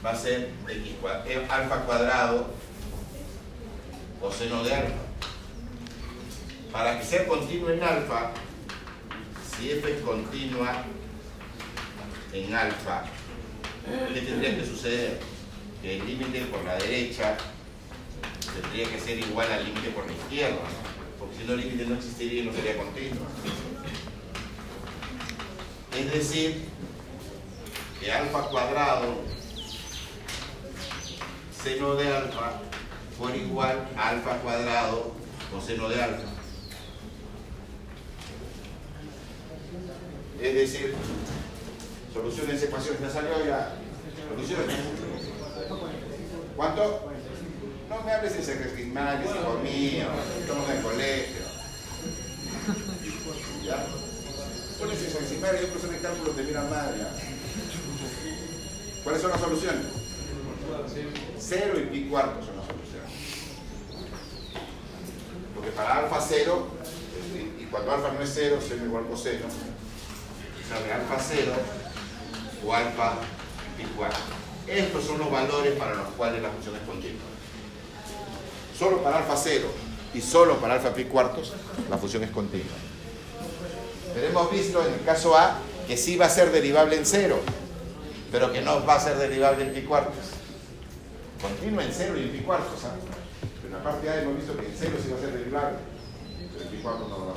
[0.05, 0.93] va a ser x
[1.27, 2.47] eh, alfa cuadrado
[4.21, 5.05] coseno de alfa.
[6.71, 8.33] Para que sea continuo en alfa,
[9.57, 10.85] si f es continua
[12.33, 13.05] en alfa,
[14.13, 15.21] ¿qué tendría que suceder?
[15.81, 17.37] Que el límite por la derecha
[18.61, 20.59] tendría que ser igual al límite por la izquierda,
[21.19, 23.27] porque si no el límite no existiría y no sería continuo.
[25.97, 26.65] Es decir,
[28.01, 29.34] que alfa cuadrado
[31.65, 32.61] seno de alfa
[33.17, 35.13] fuera igual alfa cuadrado
[35.51, 36.29] coseno de alfa.
[40.43, 40.95] Es decir,
[42.13, 42.97] soluciones ecuación.
[43.01, 43.77] ¿Ya salió ya?
[44.29, 44.77] Soluciones.
[46.55, 47.11] ¿Cuánto?
[47.89, 50.07] No me hables en secretismales, hijo mío.
[50.41, 51.43] Estamos en el colegio.
[53.65, 53.87] ¿Ya?
[54.79, 57.09] Pones en secretismales y profesor de cálculo te mira mal.
[59.03, 60.04] ¿Cuáles son las soluciones?
[61.39, 63.13] Cero y pi cuarto son las soluciones.
[65.55, 66.69] Porque para alfa cero,
[67.35, 69.47] y y cuando alfa no es cero, seno igual coseno,
[70.69, 71.53] sale alfa cero
[72.65, 73.15] o alfa
[73.77, 74.19] pi cuarto.
[74.67, 77.23] Estos son los valores para los cuales la función es continua.
[78.79, 79.69] Solo para alfa cero
[80.13, 81.53] y solo para alfa pi cuartos,
[81.89, 82.77] la función es continua.
[84.15, 87.41] Pero hemos visto en el caso A que sí va a ser derivable en cero,
[88.31, 90.34] pero que no va a ser derivable en pi cuartos.
[91.45, 92.83] Continua en cero y en pi cuartos.
[92.87, 92.97] ¿ah?
[93.61, 95.77] Pero en la parte A hemos visto que en cero sí va a ser derivable,
[96.51, 97.37] pero en pi no lo va a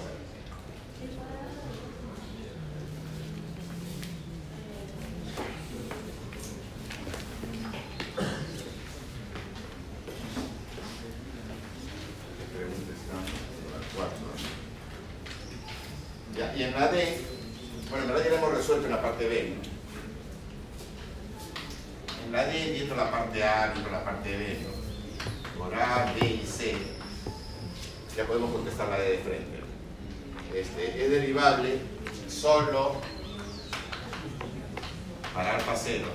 [13.99, 14.37] ¿no?
[16.37, 17.21] Ya, y en la D,
[17.89, 19.76] bueno, en la D ya la hemos resuelto en la parte B, ¿no?
[22.31, 25.63] La D, viendo la parte A, viendo la parte B, ¿no?
[25.63, 26.75] Por A, B y C,
[28.15, 29.57] ya podemos contestar la D de frente.
[30.53, 31.79] Este, es derivable
[32.27, 32.95] solo
[35.33, 36.05] para alfa 0.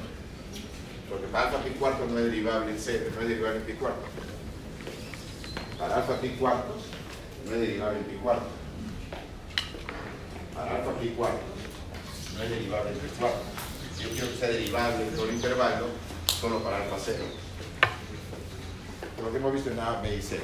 [1.09, 3.73] Porque para alfa pi cuarto no es derivable en 0, no es derivable en pi
[3.75, 4.07] cuarto.
[5.79, 6.83] Para alfa pi cuartos
[7.47, 8.49] no es derivable en pi cuarto.
[10.55, 11.41] Para alfa pi cuartos
[12.37, 13.52] no es derivable en pi cuarto.
[14.01, 15.87] Yo quiero que sea derivable por intervalo
[16.41, 17.25] solo para alfa 0.
[19.23, 20.41] Lo que hemos visto en A, B y C.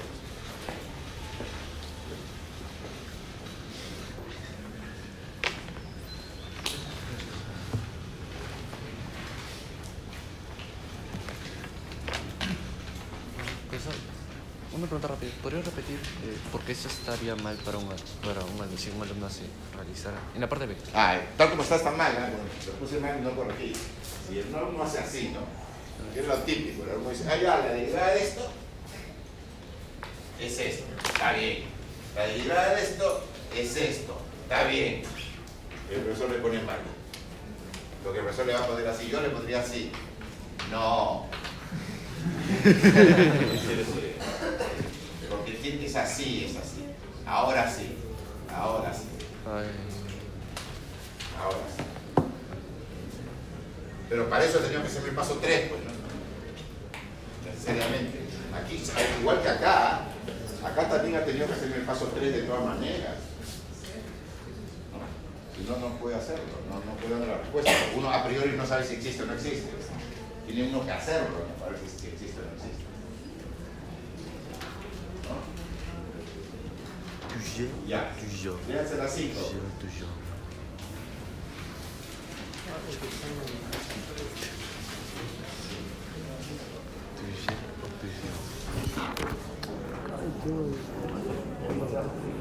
[13.69, 13.95] Profesor,
[14.73, 15.31] una pregunta rápida.
[15.43, 19.03] ¿Podría repetir eh, por qué eso estaría mal para un, para un alumno, si un
[19.03, 19.43] alumno se
[19.75, 20.19] realizara?
[20.35, 20.75] En la parte B.
[20.95, 22.19] Ah, eh, tal como está está mal, ¿eh?
[22.19, 23.73] Bueno, lo puse mal y no corregí.
[24.27, 25.41] Si el alumno hace así, ¿no?
[26.13, 28.51] Que es lo típico, el alumno dice, ah, ya, la derivada de esto
[30.41, 31.65] es esto, está bien.
[32.15, 33.25] La derivada de esto
[33.57, 35.03] es esto, está bien.
[35.91, 36.79] El profesor le pone mal.
[38.05, 39.91] Lo que el profesor le va a poner así, yo le pondría así.
[40.71, 41.27] No.
[45.69, 46.87] Es así, es así.
[47.27, 47.95] Ahora sí,
[48.51, 49.05] ahora sí.
[49.47, 49.73] Ahora sí.
[54.09, 55.91] Pero para eso teníamos que hacer el paso 3, pues, ¿no?
[57.51, 58.19] Necesariamente.
[58.55, 58.83] Aquí,
[59.21, 60.07] igual que acá,
[60.65, 63.17] acá también ha tenido que hacer el paso 3 de todas maneras.
[65.55, 67.73] Si no, no puede hacerlo, no, no puede dar la respuesta.
[67.95, 69.69] Uno a priori no sabe si existe o no existe.
[70.47, 71.55] Tiene uno que hacerlo, ¿no?
[71.61, 72.88] Para ver si existe o no existe.
[77.59, 77.65] ¿No?
[77.65, 78.13] toujours, Ya.
[78.21, 79.33] toujours, Voy a hacer las 5.
[79.35, 80.09] toujours, toujours.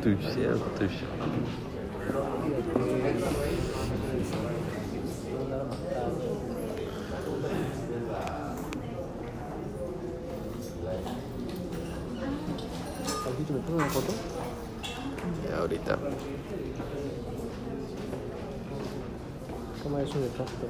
[0.02, 2.18] Toujours, toujours.
[13.24, 14.37] Pablito, ¿me tomas una foto?
[15.50, 15.98] Ya, ahorita.
[19.84, 20.68] Cámara es un desastre.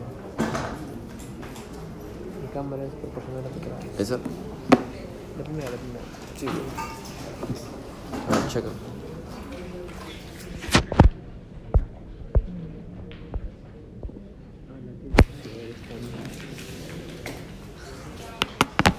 [2.42, 3.80] Mi cámara es proporcional a tu cara.
[3.98, 4.18] ¿Esa?
[5.38, 6.06] La primera, la primera.
[6.38, 6.48] Sí.
[8.30, 8.70] A ver, checa.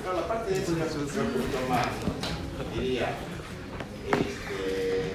[0.03, 2.81] Pero la parte de eso ya se un poquito más, ¿no?
[2.81, 3.09] Diría,
[4.07, 5.13] este,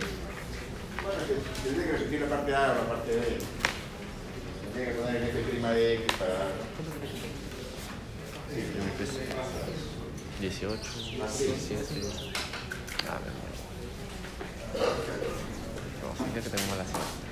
[1.01, 3.21] bueno, que tendría que repetir la parte A o la parte B.
[4.63, 6.37] Tendría que poner el f' de x para...
[8.53, 9.21] Sí, yo me puse.
[10.41, 10.81] 18,
[11.23, 11.43] Así.
[11.45, 11.83] 17.
[13.09, 13.33] A ver.
[16.03, 17.23] Vamos a ver que tengo mala suerte.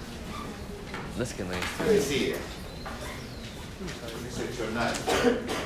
[1.17, 1.95] No es que no ¿Qué hay.
[1.95, 2.35] decía?
[4.27, 4.93] Excepcional.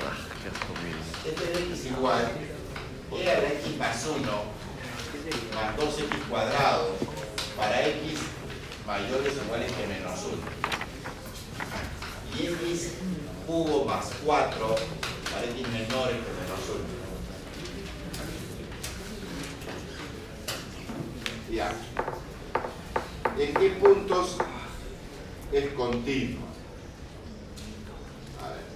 [0.06, 0.26] Ah,
[1.26, 2.32] de x igual
[3.12, 4.22] la x más 1
[5.56, 6.96] más 2x cuadrado
[7.58, 8.20] para x
[8.86, 10.38] mayores o iguales que menos 1
[12.40, 12.94] y x
[13.48, 14.76] cubo más 4
[15.32, 16.62] para x menores que menos
[21.50, 21.72] 1 ya
[23.38, 24.38] ¿en qué puntos
[25.58, 26.44] es continuo?
[28.44, 28.76] a ver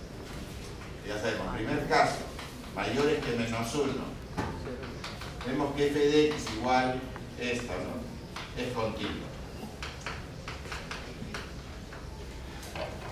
[1.07, 2.17] ya sabemos, primer caso,
[2.75, 3.93] mayores que menos 1.
[5.47, 7.01] Vemos que f de x igual
[7.39, 8.61] esta, ¿no?
[8.61, 9.27] Es continuo.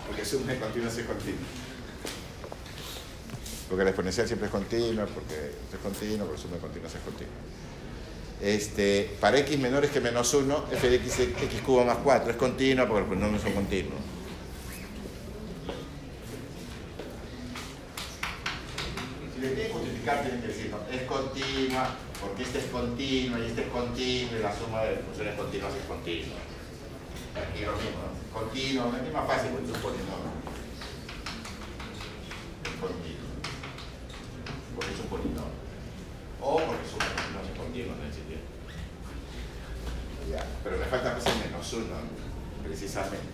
[0.05, 1.39] Porque suma de continuo es continuo.
[3.67, 7.33] Porque la exponencial siempre es continua, porque es continuo, porque suma de continuo es continuo.
[8.41, 12.37] Este, para x menores que menos 1, f de x x cubo más 4 es
[12.37, 13.99] continua porque los polinomios son continuos.
[19.33, 23.37] Si le tienen que justificar, tienen que decir, no, es continua, porque este es continuo
[23.39, 26.37] y este es continuo y la suma de funciones continuas es continua.
[27.37, 28.39] Aquí lo mismo, ¿no?
[28.39, 30.33] Continuo, es más fácil porque es un polinomio.
[32.65, 33.29] Es continuo.
[34.75, 35.57] Porque es un polinomio.
[36.41, 38.37] O porque suma de funciones continuas en el sitio.
[40.31, 41.95] Ya, pero me falta pues el menos uno,
[42.87, 43.27] precisamente.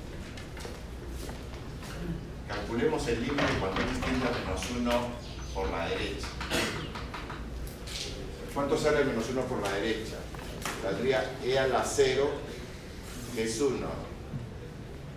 [2.48, 4.92] Calculemos el límite cuando x tiende a menos 1
[5.54, 6.28] por la derecha.
[8.54, 10.18] ¿Cuánto sale el menos 1 por la derecha?
[10.82, 12.32] Saldría e a la 0,
[13.36, 13.88] que es 1,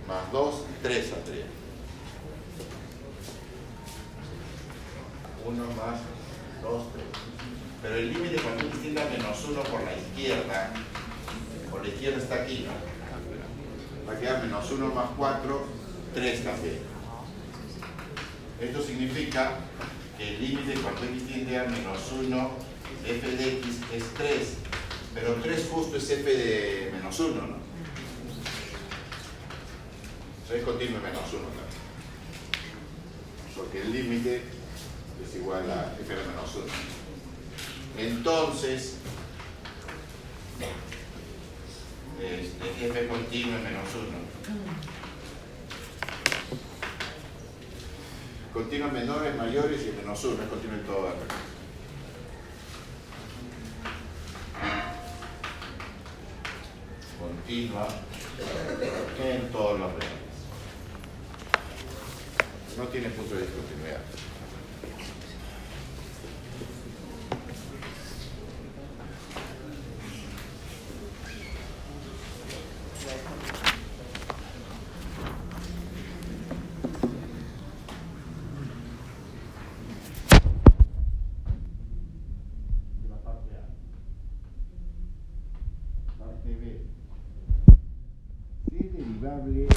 [0.07, 1.47] más 2, 3 saldría.
[5.45, 6.01] 1 más
[6.63, 7.05] 2, 3.
[7.83, 10.73] Pero el límite cuando x tiende a menos 1 por la izquierda,
[11.71, 12.96] por la izquierda está aquí, ¿no?
[14.09, 15.67] Va a quedar menos 1 más 4,
[16.15, 16.79] 3 también.
[18.61, 19.59] Esto significa
[20.17, 22.51] que el límite cuando x tiende a menos 1,
[23.05, 24.49] f de x es 3.
[25.15, 27.57] Pero 3 justo es f de menos 1, ¿no?
[30.55, 31.67] Es continuo menos 1 también.
[33.57, 34.43] Porque el límite
[35.27, 36.65] es igual a f de menos 1.
[37.99, 38.95] Entonces,
[42.21, 44.27] este, f continuo menos 1.
[48.53, 51.27] Continuos menores, mayores y menos 1, es continuo en todo acá.
[57.19, 57.89] Continua
[59.23, 60.27] en todos los reales.
[62.77, 64.01] No tiene punto de discontinuidad.
[83.03, 83.67] de la parte A.
[86.19, 86.81] Parte B.
[88.69, 89.69] Si es derivable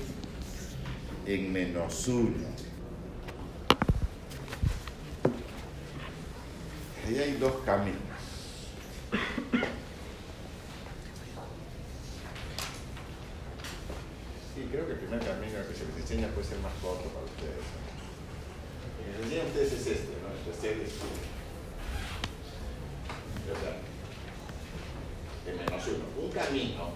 [1.90, 2.30] en menos 1.
[7.08, 7.98] Ahí hay dos caminos.
[14.56, 17.26] Sí, creo que el primer camino que se les enseña puede ser más corto para
[17.26, 17.66] ustedes.
[19.00, 20.30] El que les enseña a ustedes es este, ¿no?
[20.30, 21.40] El tercer estudio.
[23.48, 23.78] ¿verdad?
[25.46, 26.06] De menos uno.
[26.24, 26.94] Un camino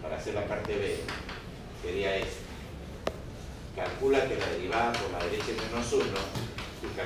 [0.00, 1.00] para hacer la parte B
[1.82, 2.46] sería este.
[3.76, 6.18] Calcula que la derivada por la derecha es menos uno
[6.82, 6.96] y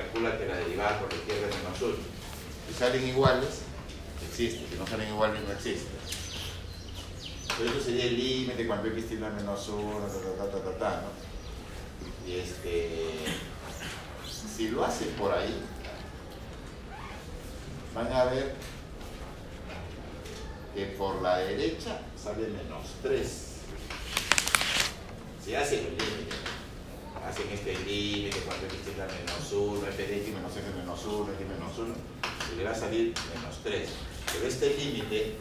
[0.89, 1.95] por la izquierda menos uno.
[2.67, 3.61] Si salen iguales,
[4.27, 4.65] existe.
[4.69, 5.89] Si no salen iguales, no existe.
[7.57, 10.77] Pero eso sería el límite cuando x tiende a menos uno, ta, ta, ta, ta,
[10.77, 12.29] ta, ¿no?
[12.29, 13.25] Y este,
[14.55, 15.61] si lo hacen por ahí,
[17.93, 18.55] van a ver
[20.73, 23.47] que por la derecha sale menos 3.
[25.43, 26.35] Si hacen el límite,
[27.27, 31.05] hacen este límite cuando x tiende a menos 1, f de x menos f menos
[31.05, 31.95] 1, x menos 1,
[32.53, 33.89] y le va a salir menos 3.
[34.33, 35.35] Pero este límite,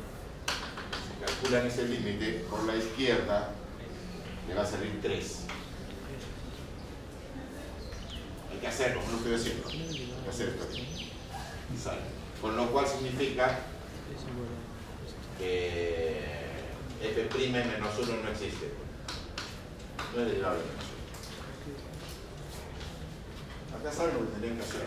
[1.07, 3.55] si calculan ese límite, por la izquierda
[4.49, 5.41] le va a salir 3.
[8.53, 9.69] Hay que hacerlo, no lo estoy haciendo.
[9.69, 10.67] Hay que hacer esto.
[11.83, 12.01] Sale.
[12.43, 13.61] Con lo cual significa
[15.39, 16.21] que
[17.01, 18.73] f' menos 1 no existe.
[20.15, 20.90] No es derivable de menos 1.
[23.77, 24.87] Acá saben lo que tendrían que hacer.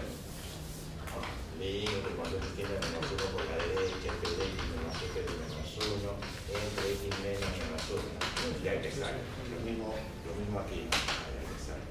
[1.60, 5.34] Límite cuando x tiende menos 1 por la derecha, f de x menos f de
[5.38, 6.14] menos 1,
[6.52, 8.64] entre x menos menos 1.
[8.64, 9.22] Ya que sale.
[9.54, 9.96] Lo mismo,
[10.28, 10.90] lo mismo aquí.
[10.92, 11.86] Ya que sale.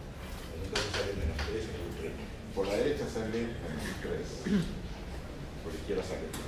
[0.61, 2.13] Entonces sale menos 3 y 3.
[2.55, 4.61] Por la derecha sale menos 3.
[5.63, 6.43] Por la izquierda sale 3.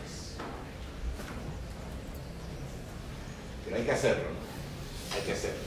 [3.65, 5.17] Pero hay que hacerlo, ¿no?
[5.17, 5.65] Hay que hacerlo.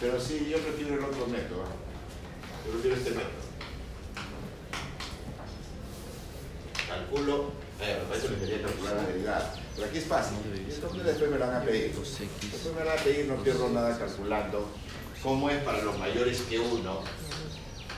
[0.00, 1.64] Pero sí, yo prefiero el otro método.
[2.66, 3.47] Yo prefiero este método.
[6.88, 9.54] Calculo, eh, eso le quería calcular la derivada.
[9.74, 10.38] Pero aquí es fácil.
[10.44, 11.94] Entonces después me la van a pedir.
[11.94, 14.68] Después me la van a pedir, no pierdo nada calculando
[15.22, 17.02] cómo es para los mayores que 1,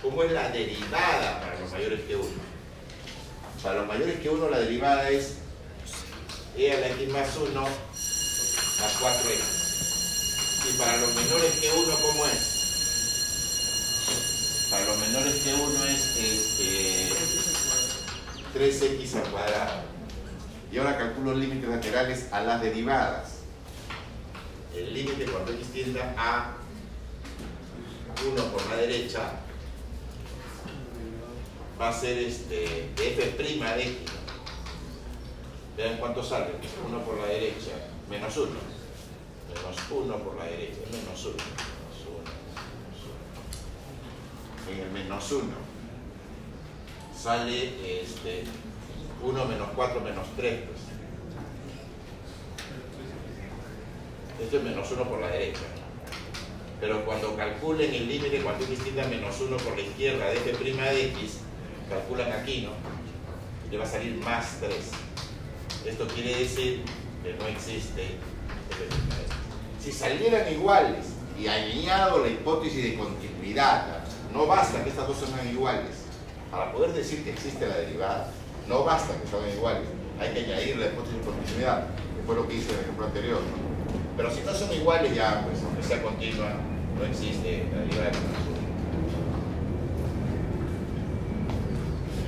[0.03, 2.27] cómo es la derivada para los mayores que 1.
[3.63, 5.37] Para los mayores que 1 la derivada es
[6.57, 7.63] e a la x más 1
[8.81, 9.61] más 4x.
[10.69, 12.61] Y para los menores que 1, ¿cómo es?
[14.71, 17.50] Para los menores que 1 es este,
[18.55, 19.83] 3x al cuadrado.
[20.73, 23.41] Y ahora calculo límites laterales a las derivadas.
[24.75, 26.57] El límite cuando x tienda a
[28.25, 29.33] 1 por la derecha
[31.81, 33.97] va a ser este, f' de x.
[35.77, 36.53] Vean cuánto sale.
[36.87, 37.73] 1 por la derecha,
[38.09, 38.47] menos 1.
[39.49, 41.35] Menos 1 por la derecha, menos 1.
[41.35, 42.21] Menos 1,
[42.77, 43.05] menos
[44.69, 44.73] 1.
[44.73, 45.70] En el menos 1
[47.23, 48.45] sale este,
[49.23, 50.61] 1 menos 4 menos 3.
[50.65, 50.81] Pues.
[54.43, 55.61] Esto es menos 1 por la derecha.
[56.81, 60.37] Pero cuando calculen el límite cuando x tiende a menos 1 por la izquierda de
[60.37, 61.39] f' de x,
[61.91, 62.71] calculan aquí, ¿no?
[63.69, 64.75] Y le va a salir más 3.
[65.85, 66.85] Esto quiere decir
[67.23, 68.97] que no existe f' x.
[69.85, 71.07] Si salieran iguales
[71.39, 76.00] y añado la hipótesis de continuidad, no basta que estas dos sean iguales.
[76.51, 78.29] Para poder decir que existe la derivada,
[78.69, 79.83] no basta que salgan iguales.
[80.21, 83.41] hay que añadirle después de continuidad, que fue lo que hice en el ejemplo anterior.
[83.41, 83.71] ¿no?
[84.19, 86.51] Pero si no son iguales ya, pues aunque sea continua,
[86.99, 88.19] no existe la derivada de.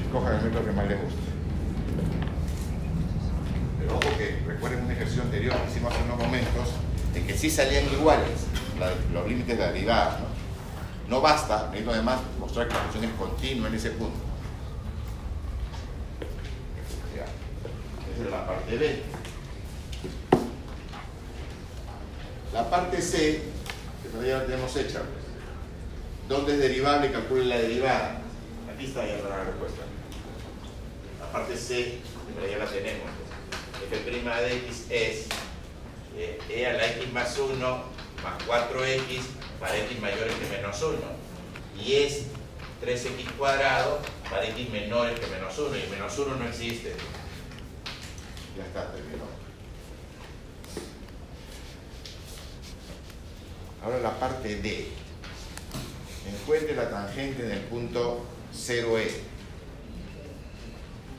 [0.06, 1.20] Escojan el método que más les guste.
[3.78, 6.68] Pero ojo que recuerden un ejercicio anterior que hicimos hace unos momentos,
[7.12, 8.46] de que sí salían iguales
[8.80, 10.20] la- los límites de la derivada.
[10.20, 10.31] ¿no?
[11.12, 14.16] No basta, necesito además mostrar que la función es continua en ese punto.
[18.14, 19.02] Esa es la parte B.
[22.54, 23.42] La parte C,
[24.02, 25.02] que todavía la tenemos hecha.
[26.30, 27.12] ¿dónde es derivable?
[27.12, 28.22] Calcule la derivada.
[28.74, 29.82] Aquí está ya la respuesta.
[31.20, 31.98] La parte C,
[32.34, 33.10] pero ya la tenemos.
[33.90, 35.26] f' de x es
[36.16, 40.98] eh, e a la x más 1 más 4x para x mayores que menos 1.
[41.80, 42.24] Y es
[42.84, 45.76] 3x cuadrado para x menores que menos 1.
[45.76, 46.92] Y menos 1 no existe.
[48.58, 49.22] Ya está, terminó.
[53.84, 54.88] Ahora la parte D.
[56.28, 59.10] Encuentre la tangente en el punto 0e.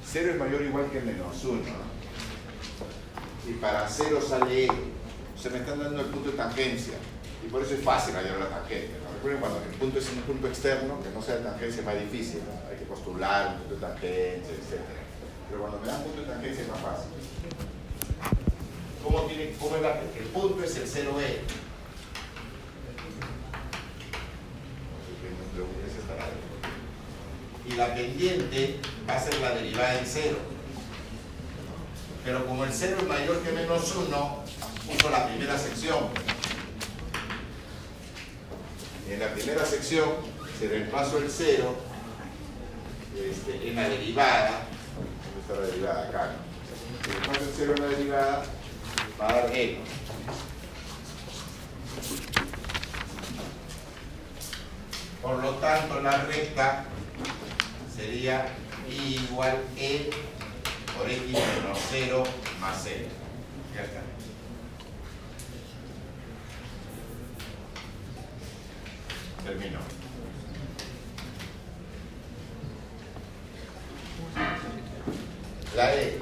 [0.05, 1.61] 0 es mayor o igual que menos 1.
[3.47, 4.69] Y para 0 sale e.
[5.41, 6.95] Se me están dando el punto de tangencia.
[7.43, 8.91] Y por eso es fácil hallar la tangente.
[9.15, 12.41] Recuerden cuando el punto es un punto externo, que no sea tangencia es más difícil.
[12.69, 14.81] Hay que postular un punto de tangencia, etc.
[15.49, 17.11] Pero cuando me dan punto de tangencia es más fácil.
[19.03, 21.39] ¿Cómo, tiene, cómo es la, el punto es el 0e.
[27.65, 28.79] Y la pendiente
[29.09, 30.37] va a ser la derivada en 0.
[32.25, 34.43] Pero como el 0 es mayor que menos 1,
[34.95, 36.09] uso la primera sección.
[39.09, 40.09] En la primera sección
[40.57, 41.75] se reemplazo el 0
[43.15, 44.61] este, en la derivada.
[45.25, 46.09] ¿Dónde está la derivada?
[46.09, 46.31] Acá.
[47.07, 48.45] reemplazo el 0 en la derivada,
[49.19, 49.79] va a dar e.
[55.21, 56.85] Por lo tanto, la recta
[57.95, 58.47] sería
[58.89, 60.09] i igual e
[60.97, 62.23] por x menos 0
[62.59, 63.05] más 0.
[63.75, 64.01] Ya está.
[69.43, 69.79] Terminó.
[75.75, 76.17] La E.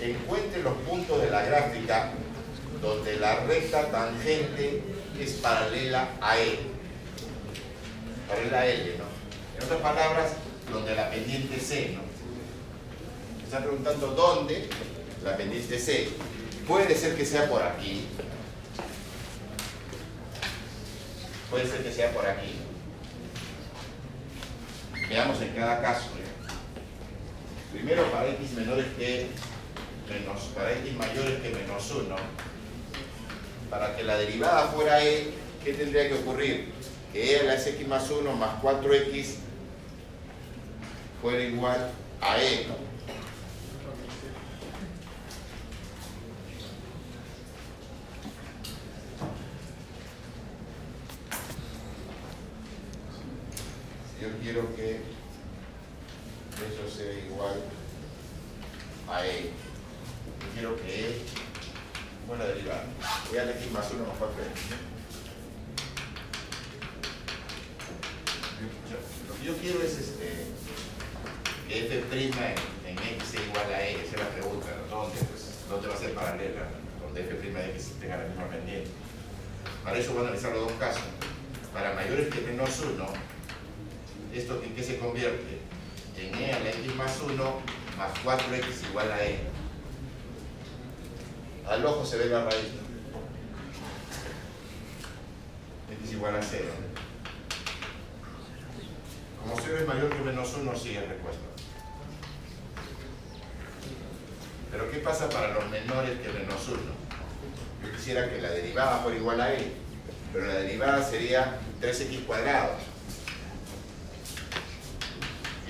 [0.00, 2.10] Encuentre los puntos de la gráfica
[2.82, 4.82] donde la recta tangente
[5.18, 6.58] es paralela a E.
[8.28, 9.04] Paralela a L, ¿no?
[9.56, 10.32] En otras palabras,
[10.70, 12.00] donde la pendiente C, ¿no?
[13.38, 14.68] Me están preguntando dónde
[15.24, 16.08] la pendiente C.
[16.66, 18.06] Puede ser que sea por aquí.
[21.52, 22.54] Puede ser que sea por aquí.
[25.06, 26.06] Veamos en cada caso.
[26.16, 27.74] ¿eh?
[27.74, 29.26] Primero para x menores que
[30.08, 32.16] menos, para x mayores que menos 1.
[33.68, 36.72] Para que la derivada fuera e, ¿qué tendría que ocurrir?
[37.12, 39.34] Que e a la x más 1 más 4x
[41.20, 41.90] fuera igual
[42.22, 42.66] a e.
[42.66, 42.92] ¿no?
[54.22, 55.00] Yo quiero que
[56.60, 57.62] eso sea igual
[59.08, 59.48] a e.
[59.48, 61.22] Yo quiero que e,
[62.26, 62.84] bueno, la derivada,
[63.32, 64.76] e a la x más 1 más 4x.
[69.28, 70.46] Lo que yo quiero es este,
[71.66, 72.34] que f' en,
[72.86, 74.96] en x sea igual a e, esa es la pregunta, ¿no?
[74.96, 75.16] ¿Dónde?
[75.16, 76.68] Pues, ¿Dónde va a ser paralela?
[77.00, 78.90] Donde f' de x tenga la misma pendiente.
[79.82, 81.02] Para eso voy a analizar los dos casos.
[81.72, 83.32] Para mayores que menos 1,
[84.32, 85.60] ¿esto en qué se convierte?
[86.16, 87.36] En e a la x más 1
[87.98, 89.38] más 4x igual a e.
[91.72, 92.68] Al ojo se ve la raíz.
[96.02, 96.64] x igual a 0.
[99.40, 101.40] Como 0 es mayor que menos 1, sigue la respuesta.
[104.70, 106.78] Pero ¿qué pasa para los menores que menos 1?
[107.86, 109.72] Yo quisiera que la derivada fuera igual a e,
[110.30, 112.74] pero la derivada sería 3x cuadrado.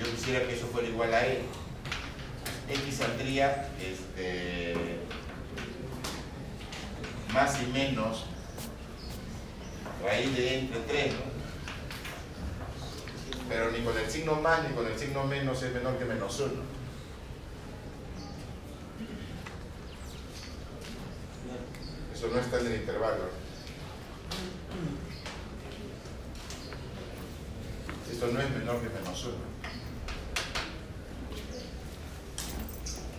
[0.00, 1.42] Yo quisiera que eso fuera igual a e.
[2.68, 4.71] X saldría este,
[7.32, 8.26] más y menos
[10.04, 11.32] raíz de entre 3, ¿no?
[13.48, 16.40] pero ni con el signo más ni con el signo menos es menor que menos
[16.40, 16.52] 1.
[22.14, 23.30] Eso no está en el intervalo.
[28.10, 29.34] Esto no es menor que menos 1.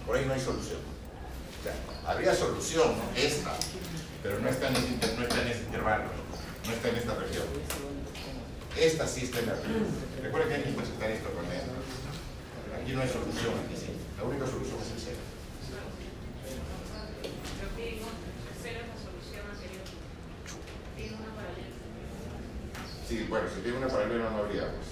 [0.07, 0.79] Por ahí no hay solución.
[1.59, 3.55] O sea, habría solución, esta,
[4.23, 6.05] pero no está en ese, no está en ese intervalo,
[6.65, 7.43] no está en esta región.
[8.79, 9.85] Esta sí está en la región.
[10.23, 11.61] Recuerden que hay que interpretar esto con él.
[12.81, 13.91] Aquí no hay solución, aquí sí.
[14.17, 15.17] La única solución es el cero.
[18.63, 18.79] Cero.
[23.07, 24.87] Sí, bueno, si tiene una paralela no habría, pues.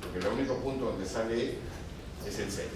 [0.00, 1.58] Porque el único punto donde sale
[2.24, 2.68] es el 6.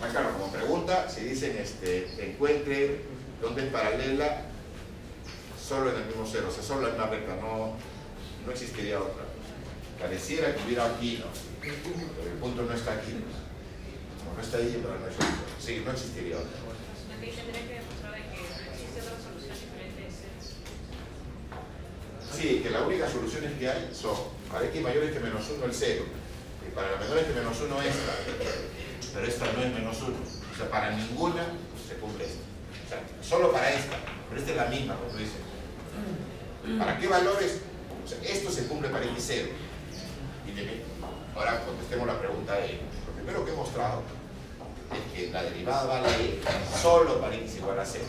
[0.00, 3.02] Más claro, como pregunta, si dicen este, encuentre
[3.40, 4.53] dónde es paralela
[5.66, 7.72] solo en el mismo cero, o sea, solo en una recta, no,
[8.44, 9.24] no existiría otra.
[9.98, 11.26] Pareciera que hubiera aquí, ¿no?
[11.60, 11.74] Pero
[12.30, 13.12] el punto no está aquí.
[14.18, 15.40] Como no está ahí, pero no es solución.
[15.58, 16.58] Sí, no existiría otra.
[17.16, 20.12] Aquí tendría que demostrar de que no existe otra solución diferente de.
[22.28, 24.16] Sí, que las únicas soluciones que hay son
[24.52, 26.04] para x mayores que menos 1 el 0
[26.68, 28.12] y para la menores que menos 1 esta,
[29.14, 30.12] pero esta no es menos 1.
[30.12, 31.46] O sea, para ninguna
[31.88, 32.44] se cumple esta.
[32.44, 33.96] O sea, solo para esta,
[34.28, 35.43] pero esta es la misma, como tú dices.
[36.78, 37.60] ¿Para qué valores?
[38.22, 39.48] Esto se cumple para x0.
[40.46, 40.82] Y de-
[41.34, 44.02] ahora contestemos la pregunta de Lo primero que he mostrado
[44.92, 46.38] es que la derivada vale
[46.80, 48.04] solo para x igual a 0.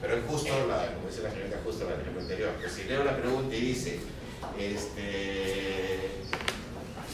[0.00, 1.30] Pero es justo, la, como dice la
[1.62, 2.50] justo la ejemplo anterior.
[2.60, 4.00] Pues si leo la pregunta y dice,
[4.58, 6.10] este,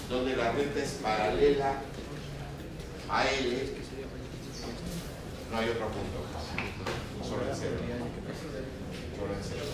[0.09, 1.81] donde la recta es paralela
[3.09, 3.57] a L,
[5.51, 6.27] no hay otro punto.
[7.29, 7.77] Solo en cero.
[9.19, 9.65] Solo en cero.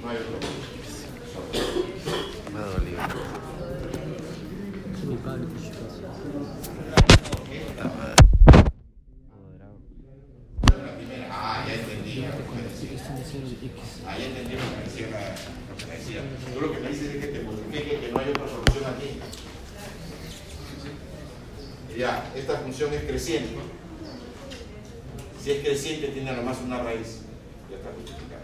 [0.00, 0.38] No hay otro.
[2.52, 3.00] Me ha dolido.
[5.06, 5.44] Mi padre,
[11.30, 12.14] ah, ya entendí.
[12.20, 12.90] lo que decía.
[14.06, 15.06] Ah, ya entendí lo que decía.
[15.10, 16.20] lo decía.
[16.54, 19.18] Tú lo que me dices es que te multiplique que no hay otra solución aquí.
[21.98, 23.75] Ya, esta función es creciente.
[25.46, 27.20] Si es creciente, tiene nomás una raíz.
[27.70, 28.42] Ya está multiplicada.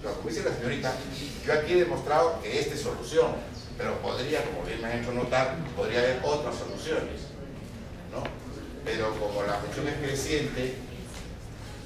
[0.00, 0.94] Pero como dice la señorita,
[1.44, 3.32] yo aquí he demostrado que esta es solución,
[3.76, 7.34] pero podría, como bien me han hecho notar, podría haber otras soluciones.
[8.12, 8.22] ¿no?
[8.84, 10.74] Pero como la función es creciente,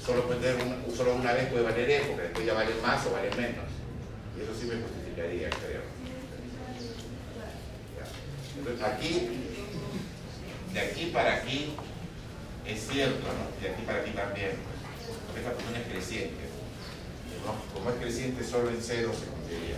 [0.05, 3.03] solo, puede tener una, solo una vez puede valer E, porque después ya vale más
[3.07, 3.65] o vale menos.
[4.37, 5.81] Y eso sí me justificaría, creo.
[8.55, 9.29] Entonces aquí,
[10.71, 11.73] de aquí para aquí,
[12.65, 13.61] es cierto, ¿no?
[13.61, 14.51] De aquí para aquí también,
[15.05, 16.43] pues, porque esta función es creciente.
[17.43, 17.73] ¿no?
[17.73, 19.77] Como es creciente solo en cero se cumpliría.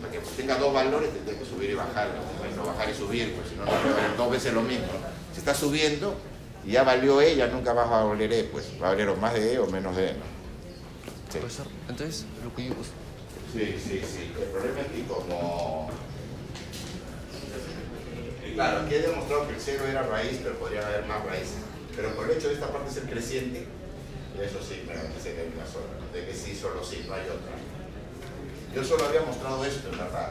[0.00, 2.56] Para que tenga dos valores tendría que subir y bajar, ¿no?
[2.56, 4.86] no bajar y subir, pues si no, no dos veces lo mismo.
[4.86, 5.08] ¿no?
[5.32, 6.14] Si está subiendo
[6.64, 9.08] y ya valió E, ya nunca más va a valer E, pues va a valer
[9.08, 10.12] o más de E o menos de E.
[10.12, 10.34] ¿no?
[11.32, 11.38] Sí.
[11.88, 12.74] Entonces lo que yo...
[13.52, 14.32] Sí, sí, sí.
[14.40, 15.90] El problema es que como...
[18.54, 21.58] Claro, aquí he demostrado que el cero era raíz, pero podría haber más raíces.
[21.96, 23.66] Pero por el hecho de esta parte ser creciente,
[24.40, 27.22] eso sí, me parece que hay una sola, de que sí, solo sí, no hay
[27.22, 27.52] otra.
[28.72, 30.30] Yo solo había mostrado esto, en verdad.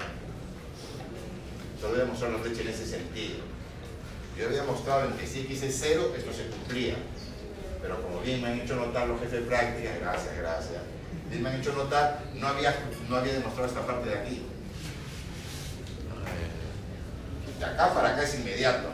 [1.80, 3.40] Solo había mostrado la brecha en ese sentido.
[4.38, 6.96] Yo había mostrado en que x es cero, esto se cumplía.
[7.82, 10.82] Pero como bien me han hecho notar los jefes de práctica, gracias, gracias,
[11.30, 12.74] bien me han hecho notar, no había,
[13.10, 14.42] no había demostrado esta parte de aquí.
[17.64, 18.90] De acá para acá es inmediato.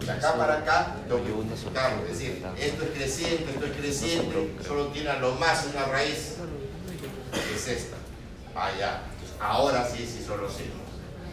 [0.00, 2.04] De acá para acá tengo que multiplicarlo.
[2.04, 6.36] Es decir, esto es creciente, esto es creciente, solo tiene a lo más una raíz,
[7.32, 7.96] que es esta.
[8.48, 10.64] Entonces, ahora sí, sí, solo sí.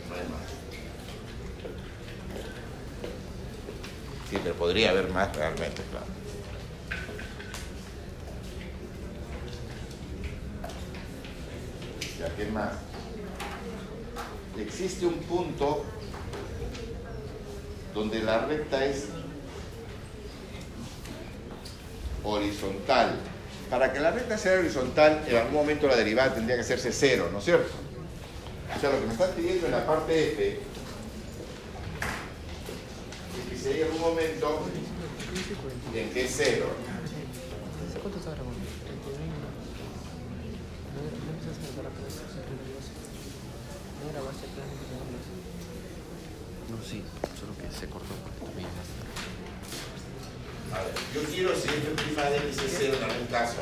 [0.10, 0.50] No hay más.
[4.30, 6.06] Sí, pero podría haber más realmente, claro.
[12.20, 12.74] Ya, ¿qué más?
[14.58, 15.86] Existe un punto
[18.00, 19.10] donde la recta es
[22.24, 23.16] horizontal.
[23.70, 27.30] Para que la recta sea horizontal, en algún momento la derivada tendría que hacerse cero,
[27.32, 27.72] ¿no es cierto?
[28.76, 30.60] O sea, lo que me están pidiendo en la parte F
[33.38, 34.66] es que si hay algún momento
[35.94, 36.68] en que es cero,
[38.02, 38.56] ¿Cuánto está grabando?
[38.56, 39.20] 39.
[44.00, 45.59] No,
[46.70, 47.04] no sí,
[47.40, 48.14] solo que se cortó.
[50.72, 53.58] A ver, yo quiero si f' de x es cero en algún caso.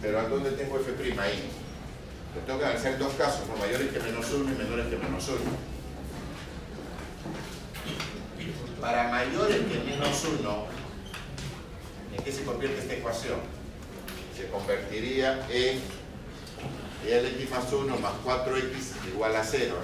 [0.00, 1.50] Pero ¿a dónde tengo f' ahí?
[2.34, 3.56] Yo tengo que analizar dos casos, ¿no?
[3.56, 5.38] mayores que menos 1 y menores que menos 1.
[8.80, 10.66] Para mayores que menos 1,
[12.16, 13.40] ¿en qué se convierte esta ecuación?
[14.36, 15.80] Se convertiría en
[17.04, 19.76] e al x más 1 más 4x igual a 0.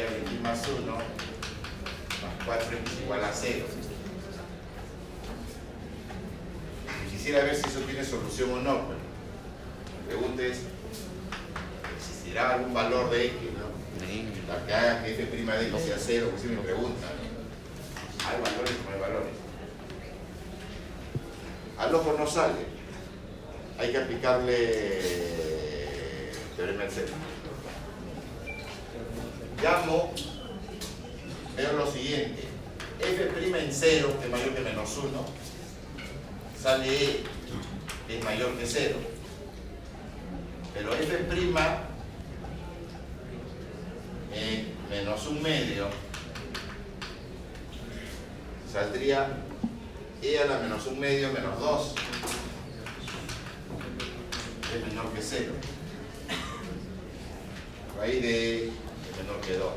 [0.00, 3.64] Al x más 1 más 4x igual a 0.
[7.06, 8.74] Y quisiera ver si eso tiene solución o no.
[8.74, 10.58] La pregunta es,
[11.96, 13.74] ¿existirá algún valor de x, no?
[14.48, 17.10] La que haga que f' de x sea 0, pues si me preguntan.
[18.26, 19.34] ¿Hay valores o no hay valores?
[21.78, 22.74] Al ojo no sale.
[23.78, 25.00] Hay que aplicarle
[26.56, 27.33] teorema del centro.
[29.62, 30.12] Llamo,
[31.56, 32.42] veo lo siguiente.
[33.00, 35.24] f' en 0 que es mayor que menos 1
[36.60, 37.24] sale e
[38.06, 38.96] que es mayor que 0.
[40.74, 41.14] Pero f'
[44.34, 45.88] en menos un medio
[48.70, 49.28] saldría
[50.20, 51.94] e a la menos un medio menos 2
[54.74, 55.52] es menor que 0
[57.98, 58.72] raíz de
[59.24, 59.72] E es menor que 2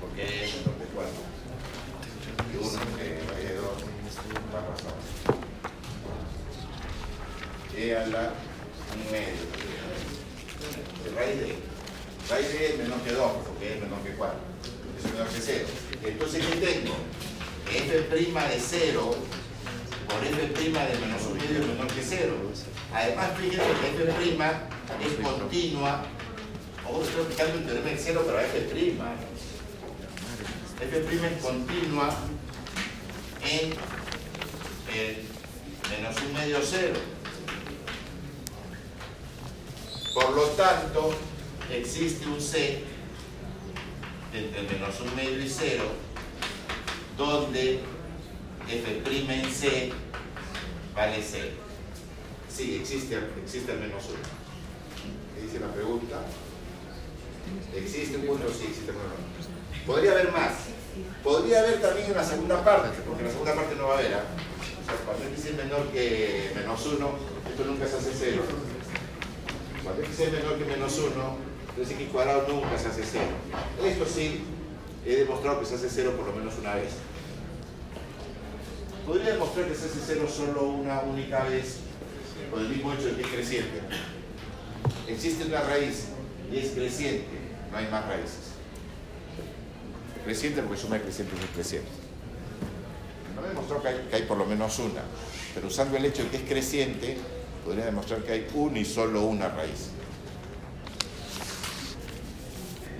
[0.00, 1.12] porque es menor que 4
[2.50, 3.66] y 1 que 2
[4.52, 4.96] más razón
[7.76, 8.32] E a la
[9.10, 9.46] medio
[11.14, 11.54] raíz de
[12.28, 14.38] raíz de es menor que 2 porque es menor que 4
[14.98, 15.66] es menor que 0
[16.04, 16.94] entonces ¿qué tengo?
[17.66, 19.16] f' de 0
[20.08, 22.34] por f' de menos un medio es menor que 0
[22.92, 24.02] además fíjense que f'
[25.00, 26.04] es continua
[26.92, 28.58] o estoy aplicando el teorema de 0 pero f'
[30.80, 32.10] f' es continua
[33.42, 33.72] en
[34.94, 35.16] el
[35.90, 36.94] menos un medio 0
[40.14, 41.14] por lo tanto
[41.70, 42.84] existe un C
[44.34, 45.84] entre menos un medio y 0
[47.16, 47.80] donde
[48.68, 49.92] f' en C
[50.94, 51.46] vale 0.
[52.48, 54.18] Sí, existe, existe al menos uno.
[55.34, 56.22] ¿Qué dice la pregunta?
[57.74, 58.48] ¿Existe un punto?
[58.48, 59.16] Sí, existe un punto.
[59.86, 60.52] Podría haber más.
[61.24, 64.14] Podría haber también en la segunda parte, porque la segunda parte no va a haber.
[64.14, 64.24] ¿ah?
[65.06, 67.10] Cuando x es menor que menos 1,
[67.50, 68.42] esto nunca se hace 0.
[69.82, 71.36] Cuando x es menor que menos 1,
[71.70, 73.24] entonces x cuadrado nunca se hace 0.
[73.84, 74.44] Esto sí,
[75.06, 76.92] he demostrado que se hace 0 por lo menos una vez.
[79.06, 81.78] Podría demostrar que se hace 0 solo una única vez
[82.50, 83.80] por el mismo hecho de que es creciente.
[85.08, 86.08] Existe una raíz
[86.52, 87.26] y es creciente,
[87.72, 88.52] no hay más raíces.
[90.24, 91.90] Creciente porque suma de creciente es creciente.
[93.34, 95.00] No demostró que hay, que hay por lo menos una,
[95.54, 97.16] pero usando el hecho de que es creciente,
[97.64, 99.88] podría demostrar que hay una y solo una raíz.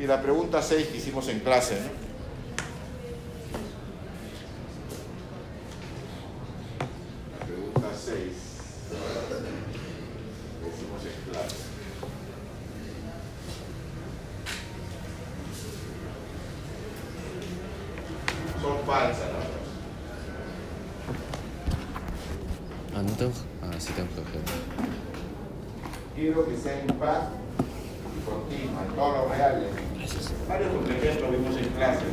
[0.01, 2.03] Y la pregunta 6 que hicimos en clase, ¿no?
[7.39, 8.17] La pregunta 6
[10.61, 11.73] que hicimos en clase.
[18.93, 19.69] Falsas las dos.
[22.95, 23.33] Ah, no tengo.
[23.63, 24.39] Ah, sí tengo que.
[26.15, 27.31] Quiero que sea impar
[28.05, 29.69] y continua en todos los reales.
[30.47, 32.05] Varios ejemplos vimos en clase.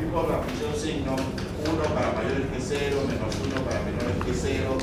[0.00, 4.76] Vimos la función signo 1 para mayores que 0, menos 1 para menores que 0,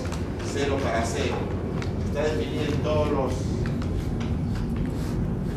[0.53, 1.36] 0 para 0.
[2.07, 3.34] Está definida en todos los,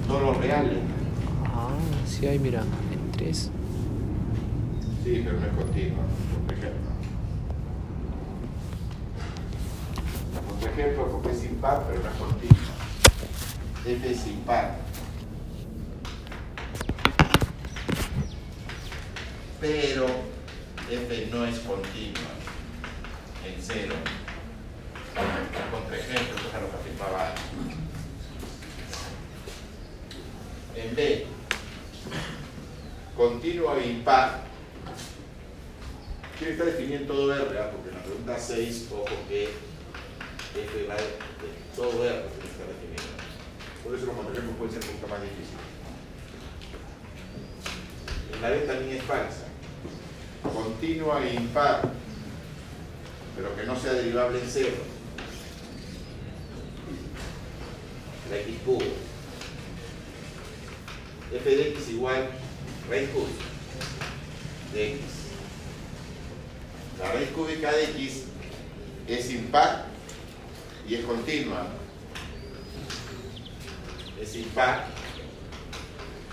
[0.03, 0.79] en todos los reales.
[1.45, 1.79] Ah,
[2.09, 3.51] sí hay, mira, en 3.
[5.05, 6.03] Sí, pero no es continua,
[6.47, 6.91] por ejemplo.
[10.59, 12.57] Por ejemplo, porque es impar, pero no es continua.
[13.85, 14.79] F es impar.
[19.61, 20.07] Pero
[20.91, 22.31] F no es continua
[23.47, 23.97] en cero.
[25.71, 27.35] Contraejemplo, esto es a lo que afirmaba.
[30.77, 31.27] En B,
[33.15, 34.44] continua e impar,
[37.07, 41.03] todo R, porque en la pregunta 6, ojo que F va de
[41.77, 43.05] todo R, tiene que estar definido.
[43.83, 45.75] Por eso los contraejemplos pueden ser un poquito más difíciles.
[48.41, 49.45] La B también es falsa.
[50.43, 51.93] Continua e impar,
[53.37, 54.77] pero que no sea derivable en cero.
[58.31, 58.85] La x cubo.
[61.33, 62.29] f de x igual
[62.89, 63.45] raíz cúbica
[64.73, 65.24] de x.
[67.05, 68.23] La raíz cúbica de x
[69.07, 69.85] es impar
[70.89, 71.67] y es continua.
[74.19, 74.87] Es impar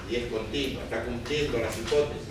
[0.10, 0.84] y es continua.
[0.84, 2.24] Está cumpliendo las hipótesis.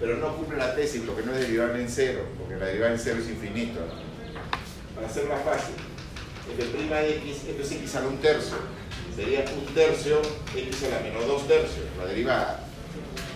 [0.00, 3.00] Pero no cumple la tesis porque no es derivable en cero, porque la derivable en
[3.00, 3.80] cero es infinito.
[4.94, 5.74] Para hacerla fácil,
[6.48, 8.56] f' de x, esto es x a la un tercio.
[9.14, 10.22] Sería un tercio
[10.54, 12.64] x a la menos 2 tercios, la derivada.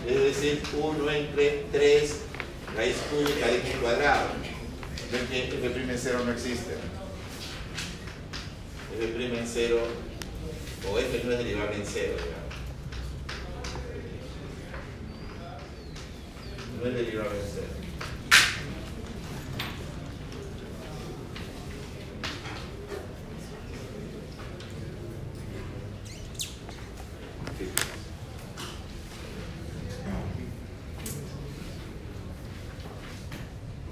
[0.06, 2.29] Es decir, 1 entre 3
[2.76, 4.28] raíz cúbica de x cuadrado.
[5.12, 6.76] Ven que f' en 0 no existe.
[8.98, 9.78] f' en 0,
[10.88, 12.50] o f no es derivable en 0, digamos.
[16.80, 17.80] No es derivable en 0.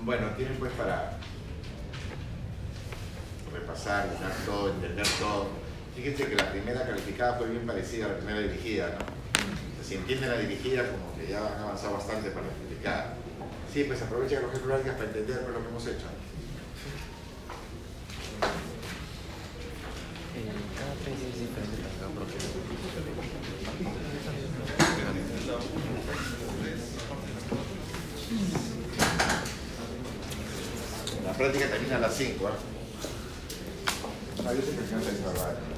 [0.08, 1.18] Bueno, tienen pues para
[3.52, 5.48] repasar, llenar todo, entender todo.
[5.94, 6.50] Fíjense que la
[7.18, 9.84] calificada fue bien parecida a la primera dirigida, ¿no?
[9.84, 13.14] Si entienden la dirigida, como que ya han avanzado bastante para la.
[13.72, 16.06] Sí, pues los ejemplos prácticas para entender lo que hemos hecho.
[20.36, 20.44] Eh.
[31.24, 32.52] La práctica termina a las 5, ¿ah?
[34.46, 35.77] Ah, yo siempre canso